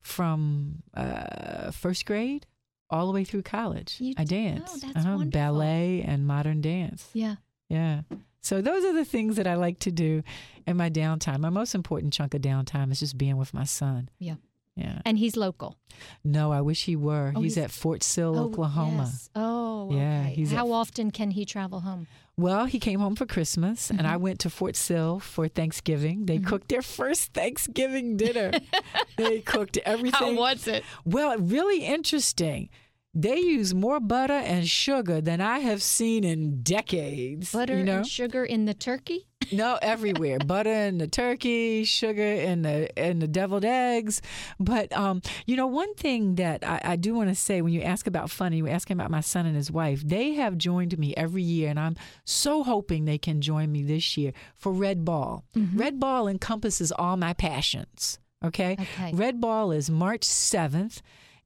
[0.06, 2.46] from uh, first grade
[2.88, 3.96] all the way through college.
[3.98, 7.08] You I oh, danced that's uh-huh, ballet and modern dance.
[7.12, 7.36] yeah.
[7.68, 8.02] Yeah.
[8.42, 10.22] So those are the things that I like to do
[10.68, 11.40] in my downtime.
[11.40, 14.08] My most important chunk of downtime is just being with my son.
[14.20, 14.36] Yeah.
[14.76, 15.00] Yeah.
[15.04, 15.74] And he's local.
[16.22, 17.32] No, I wish he were.
[17.34, 19.04] Oh, he's, he's- at Fort Sill, Oh, Oklahoma.
[19.10, 19.30] yes.
[19.34, 20.34] Oh, Yeah, okay.
[20.36, 22.06] he's at- How often can he travel home?
[22.38, 24.08] Well, he came home for Christmas, and Mm-hmm.
[24.08, 26.26] I went to Fort Sill for Thanksgiving.
[26.26, 28.52] They cooked their first Thanksgiving dinner.
[29.16, 30.34] they cooked everything.
[30.36, 30.84] How was it?
[31.06, 32.68] Well, really interesting.
[33.14, 37.52] They use more butter and sugar than I have seen in decades.
[37.52, 37.96] Butter you know?
[37.98, 39.26] and sugar in the turkey?
[39.52, 40.38] No, everywhere.
[40.38, 44.22] Butter in the turkey, sugar in the in the deviled eggs.
[44.58, 47.82] But um, you know, one thing that I, I do want to say when you
[47.82, 50.98] ask about fun, and you asking about my son and his wife, they have joined
[50.98, 55.04] me every year, and I'm so hoping they can join me this year for Red
[55.04, 55.44] Ball.
[55.74, 58.18] Red Ball encompasses all my passions.
[58.44, 58.76] Okay.
[58.78, 59.12] Okay.
[59.14, 61.02] Red Ball is March seventh.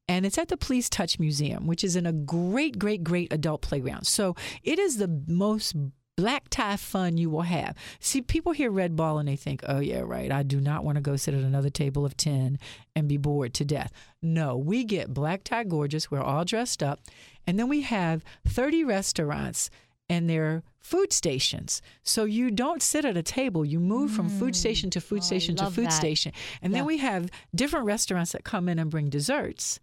[0.09, 3.63] And it's at the Please Touch Museum, which is in a great, great, great adult
[3.63, 4.09] playground.
[4.09, 4.35] So
[4.65, 5.77] it is the most
[6.21, 7.77] black tie fun you will have.
[7.99, 10.31] See, people hear Red Ball and they think, oh, yeah, right.
[10.31, 12.59] I do not want to go sit at another table of 10
[12.95, 13.91] and be bored to death.
[14.23, 16.11] No, we get black tie gorgeous.
[16.11, 17.01] We're all dressed up.
[17.47, 19.71] And then we have 30 restaurants
[20.09, 21.81] and their food stations.
[22.03, 24.57] So you don't sit at a table, you move from food mm.
[24.57, 25.93] station to food Oh, station to food that.
[25.93, 26.33] station.
[26.61, 26.81] And Yeah.
[26.81, 29.81] then we have different restaurants that come in and bring desserts.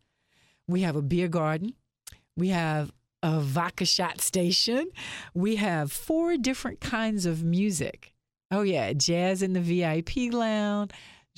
[0.67, 1.73] We have a beer garden.
[2.35, 2.91] We have
[3.24, 4.89] a vodka shot station.
[5.34, 8.13] We have four different kinds of music.
[8.51, 10.91] Oh, yeah, jazz in the VIP lounge.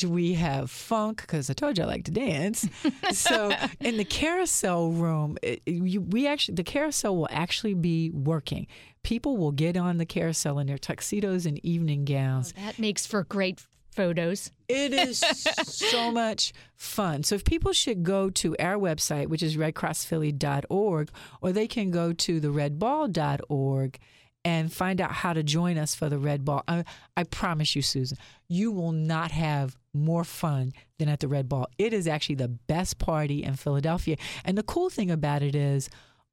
[0.05, 2.69] We have funk because I told you I like to dance.
[3.11, 3.51] so
[3.81, 8.67] in the carousel room, it, you, we actually the carousel will actually be working.
[9.03, 12.53] People will get on the carousel in their tuxedos and evening gowns.
[12.57, 14.51] Oh, that makes for great photos.
[14.69, 17.23] It is so much fun.
[17.23, 21.09] So if people should go to our website, which is redcrossphilly.org,
[21.41, 23.99] or they can go to the redball.org
[24.45, 26.63] and find out how to join us for the Red Ball.
[26.67, 26.85] I,
[27.17, 28.17] I promise you, Susan,
[28.47, 31.67] you will not have more fun than at the Red Ball.
[31.77, 34.15] It is actually the best party in Philadelphia.
[34.45, 35.89] And the cool thing about it is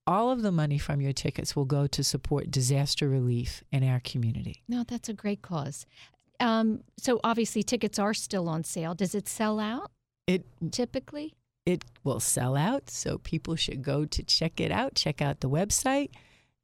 [0.06, 4.00] all of the money from your tickets will go to support disaster relief in our
[4.00, 4.62] community.
[4.68, 5.84] No, that's a great cause.
[6.40, 8.94] Um, so obviously tickets are still on sale.
[8.94, 9.90] Does it sell out
[10.26, 11.34] It typically?
[11.64, 12.90] it will sell out.
[12.90, 14.94] So people should go to check it out.
[14.94, 16.10] Check out the website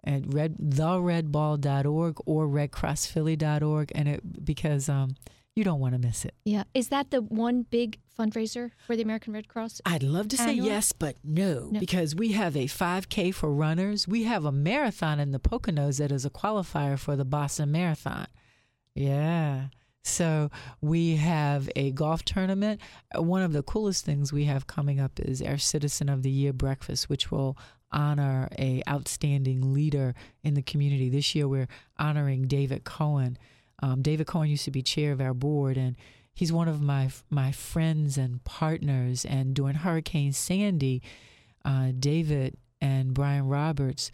[0.05, 5.17] at red theredball.org or redcrossphilly.org and it because um
[5.55, 6.35] You don't want to miss it.
[6.45, 6.65] Yeah.
[6.75, 9.81] Is that the one big fundraiser for the American Red Cross?
[9.85, 11.81] I'd love to say yes, but no, No.
[11.81, 14.07] because we have a 5K for runners.
[14.09, 18.27] We have a marathon in the Poconos that is a qualifier for the Boston Marathon.
[18.95, 19.69] Yeah.
[20.05, 22.81] So we have a golf tournament.
[23.17, 26.31] Uh, One of the coolest things we have coming up is our Citizen of the
[26.31, 27.57] Year breakfast, which will
[27.93, 31.09] honor a outstanding leader in the community.
[31.09, 31.69] This year we're
[31.99, 33.39] honoring David Cohen.
[33.83, 35.97] Um, David Cohen used to be chair of our board, and
[36.35, 39.25] he's one of my my friends and partners.
[39.25, 41.03] And during Hurricane Sandy,
[41.65, 44.11] uh, David and Brian Roberts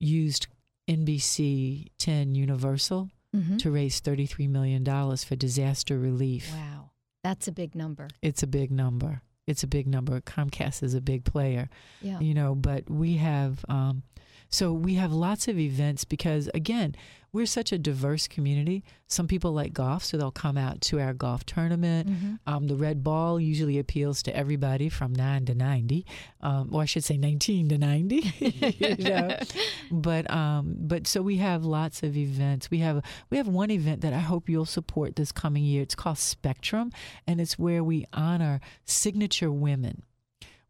[0.00, 0.48] used
[0.88, 3.58] NBC 10 Universal Mhm.
[3.58, 6.50] to raise $33 million for disaster relief.
[6.52, 6.90] Wow.
[7.22, 8.08] That's a big number.
[8.22, 9.22] It's a big number.
[9.46, 10.20] It's a big number.
[10.20, 11.68] Comcast is a big player,
[12.02, 12.20] Yeah.
[12.20, 14.02] you know, but we have, um,
[14.50, 16.94] so we have lots of events because, again,
[17.32, 18.82] we're such a diverse community.
[19.06, 22.08] Some people like golf, so they'll come out to our golf tournament.
[22.08, 22.38] Mhm.
[22.46, 26.06] Um, the red ball usually appeals to everybody from 9 to 90,
[26.40, 28.32] um, or I should say 19 to 90.
[28.40, 29.36] you know?
[29.90, 32.70] But um, but so we have lots of events.
[32.70, 35.82] We have we have one event that I hope you'll support this coming year.
[35.82, 36.92] It's called Spectrum,
[37.26, 40.02] and it's where we honor signature women,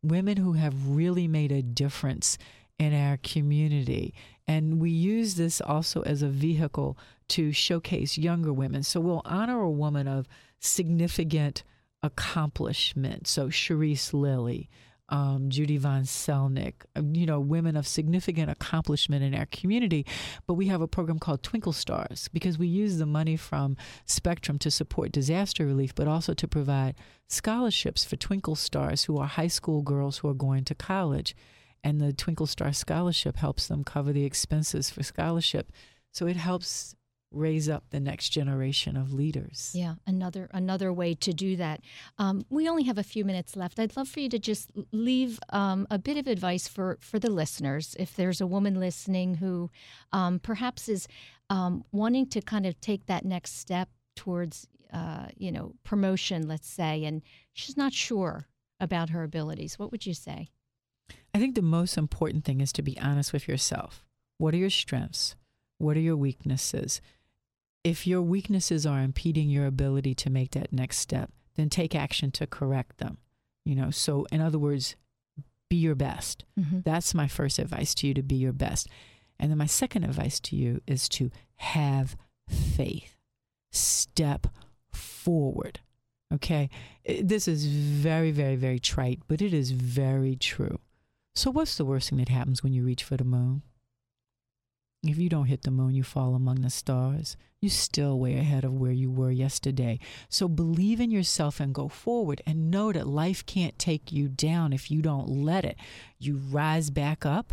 [0.02, 2.38] women who have really made a difference
[2.78, 4.14] in our community.
[4.48, 8.82] And we use this also as a vehicle to showcase younger women.
[8.82, 10.26] So we'll honor a woman of
[10.58, 11.62] significant
[12.02, 13.26] accomplishment.
[13.26, 14.70] So Cherise Lilly,
[15.10, 20.06] um, Judy Von Seldeneck, uh, you know, women of significant accomplishment in our community.
[20.46, 23.76] But we have a program called Twinkle Stars because we use the money from
[24.06, 26.94] Spectrum to support disaster relief, but also to provide
[27.26, 31.36] scholarships for Twinkle Stars who are high school girls who are going to college.
[31.84, 35.72] And the Twinkle Star Scholarship helps them cover the expenses for scholarship.
[36.12, 36.94] So it helps
[37.30, 39.72] raise up the next generation of leaders.
[39.74, 41.80] Yeah, another another way to do that.
[42.16, 43.78] Um, we only have a few minutes left.
[43.78, 47.30] I'd love for you to just leave um, a bit of advice for for the
[47.30, 47.94] listeners.
[47.98, 49.70] If there's a woman listening who
[50.12, 51.06] um, perhaps is
[51.50, 56.68] um, wanting to kind of take that next step towards, uh, you know, promotion, let's
[56.68, 57.22] say, and
[57.52, 58.48] she's not sure
[58.80, 60.50] about her abilities, what would you say?
[61.34, 64.04] I think the most important thing is to be honest with yourself.
[64.38, 65.36] What are your strengths?
[65.78, 67.00] What are your weaknesses?
[67.84, 72.30] If your weaknesses are impeding your ability to make that next step, then take action
[72.32, 73.18] to correct them.
[73.64, 74.96] You know, so in other words,
[75.68, 76.44] be your best.
[76.58, 76.80] Mm-hmm.
[76.84, 78.88] That's my first advice to you to be your best.
[79.38, 82.16] And then my second advice to you is to have
[82.48, 83.16] faith.
[83.70, 84.46] Step
[84.90, 85.80] forward.
[86.32, 86.70] Okay?
[87.22, 90.78] This is very, very, very trite, but it is very true.
[91.38, 93.62] So, what's the worst thing that happens when you reach for the moon?
[95.04, 97.36] If you don't hit the moon, you fall among the stars.
[97.60, 100.00] You're still way ahead of where you were yesterday.
[100.28, 104.72] So believe in yourself and go forward and know that life can't take you down
[104.72, 105.76] if you don't let it.
[106.18, 107.52] You rise back up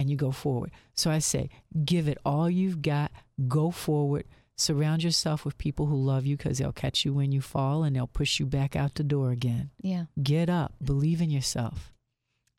[0.00, 0.72] and you go forward.
[0.96, 1.50] So I say,
[1.84, 3.12] give it all you've got,
[3.46, 4.24] go forward.
[4.56, 7.94] Surround yourself with people who love you because they'll catch you when you fall and
[7.94, 9.70] they'll push you back out the door again.
[9.80, 11.93] Yeah, Get up, believe in yourself.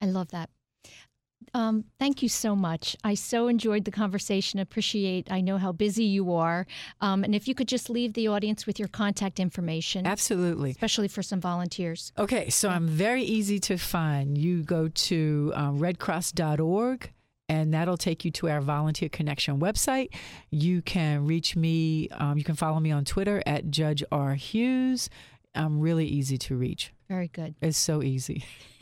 [0.01, 0.49] I love that.
[1.53, 2.95] Um, thank you so much.
[3.03, 4.59] I so enjoyed the conversation.
[4.59, 5.31] Appreciate.
[5.31, 6.65] I know how busy you are,
[7.01, 10.71] um, and if you could just leave the audience with your contact information, Absolutely.
[10.71, 12.11] especially for some volunteers.
[12.17, 14.37] Okay, so I'm very easy to find.
[14.37, 17.11] You go to um, redcross.org
[17.47, 20.09] and that'll take you to our Volunteer Connection website.
[20.49, 24.33] You can reach me, um, you can follow me on Twitter at Judge R.
[24.33, 25.09] Hughes.
[25.53, 26.91] I'm really easy to reach.
[27.07, 27.53] Very good.
[27.61, 28.43] It's so easy.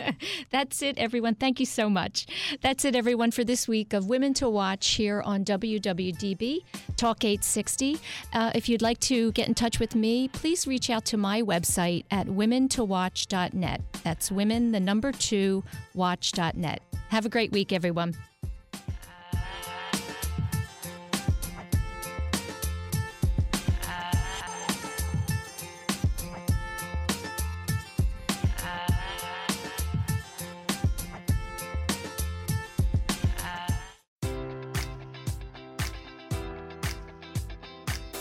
[0.50, 1.34] That's it, everyone.
[1.34, 2.26] Thank you so much.
[2.60, 6.60] That's it, everyone, for this week of Women to Watch here on WWDB
[6.96, 7.98] Talk 860.
[8.32, 11.42] Uh, if you'd like to get in touch with me, please reach out to my
[11.42, 13.80] website at womentowatch.net.
[14.04, 15.62] That's women, the number two,
[15.94, 16.82] watch.net.
[17.08, 18.14] Have a great week, everyone.